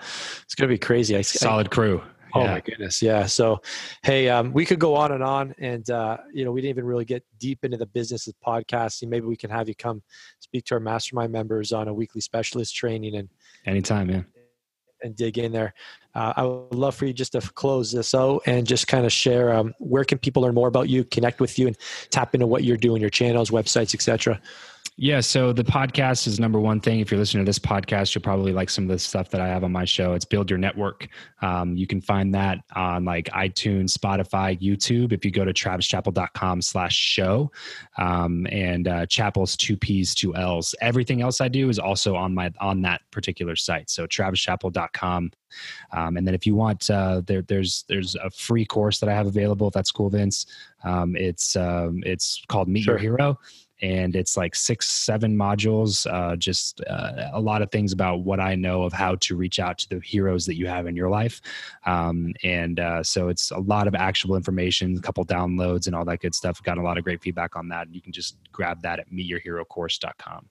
[0.43, 1.15] it's going to be crazy.
[1.15, 2.01] I, Solid I, crew.
[2.33, 2.53] Oh yeah.
[2.53, 3.25] my goodness, yeah.
[3.25, 3.61] So,
[4.03, 6.85] hey, um, we could go on and on, and uh, you know, we didn't even
[6.85, 9.07] really get deep into the business of podcasting.
[9.07, 10.01] Maybe we can have you come
[10.39, 13.29] speak to our mastermind members on a weekly specialist training and
[13.65, 14.21] anytime, yeah
[15.03, 15.73] and dig in there.
[16.15, 19.11] Uh, I would love for you just to close this out and just kind of
[19.11, 21.77] share um, where can people learn more about you, connect with you, and
[22.09, 24.41] tap into what you're doing, your channels, websites, etc.
[25.01, 26.99] Yeah, so the podcast is number one thing.
[26.99, 29.47] If you're listening to this podcast, you'll probably like some of the stuff that I
[29.47, 30.11] have on my show.
[30.11, 31.07] It's Build Your Network.
[31.41, 35.13] Um, you can find that on like iTunes, Spotify, YouTube.
[35.13, 37.49] If you go to travischappell.com slash show,
[37.97, 40.75] um, and uh, Chappell's two P's, two L's.
[40.81, 43.89] Everything else I do is also on my on that particular site.
[43.89, 45.31] So travischappell.com.
[45.93, 49.13] Um, and then if you want, uh, there, there's there's a free course that I
[49.13, 49.67] have available.
[49.67, 50.45] If that's cool, Vince.
[50.83, 52.95] Um, it's um, it's called Meet sure.
[52.95, 53.39] Your Hero
[53.81, 58.39] and it's like six seven modules uh, just uh, a lot of things about what
[58.39, 61.09] i know of how to reach out to the heroes that you have in your
[61.09, 61.41] life.
[61.85, 66.05] Um, and uh, so it's a lot of actionable information a couple downloads and all
[66.05, 66.61] that good stuff.
[66.63, 67.87] Gotten a lot of great feedback on that.
[67.87, 70.49] And you can just grab that at meetyourherocourse.com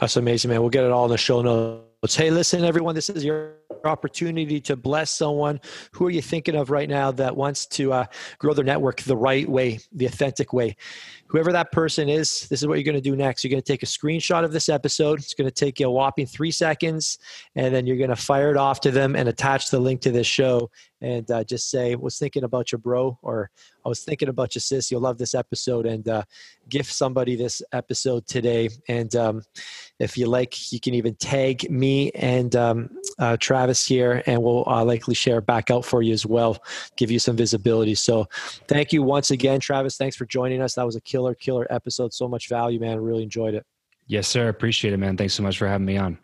[0.00, 0.60] that's amazing man.
[0.60, 2.16] We'll get it all in the show notes.
[2.16, 3.52] Hey, listen, everyone, this is your
[3.84, 5.60] opportunity to bless someone.
[5.92, 8.06] Who are you thinking of right now that wants to uh,
[8.38, 10.76] grow their network the right way, the authentic way?
[11.26, 13.42] Whoever that person is, this is what you're going to do next.
[13.42, 15.18] You're going to take a screenshot of this episode.
[15.18, 17.18] It's going to take you a whopping three seconds,
[17.56, 20.10] and then you're going to fire it off to them and attach the link to
[20.10, 20.70] this show
[21.02, 23.50] and uh, just say, was thinking about your bro, or
[23.84, 24.90] I was thinking about your sis.
[24.90, 26.22] You'll love this episode, and uh,
[26.68, 28.68] gift somebody this episode today.
[28.88, 29.42] And um,
[29.98, 34.64] if you like, you can even tag me and um, uh, Travis here, and we'll
[34.66, 36.58] uh, likely share it back out for you as well,
[36.96, 37.94] give you some visibility.
[37.94, 38.28] So,
[38.66, 39.96] thank you once again, Travis.
[39.96, 40.74] Thanks for joining us.
[40.74, 42.12] That was a killer, killer episode.
[42.12, 43.00] So much value, man.
[43.00, 43.64] Really enjoyed it.
[44.08, 44.48] Yes, sir.
[44.48, 45.16] Appreciate it, man.
[45.16, 46.18] Thanks so much for having me on.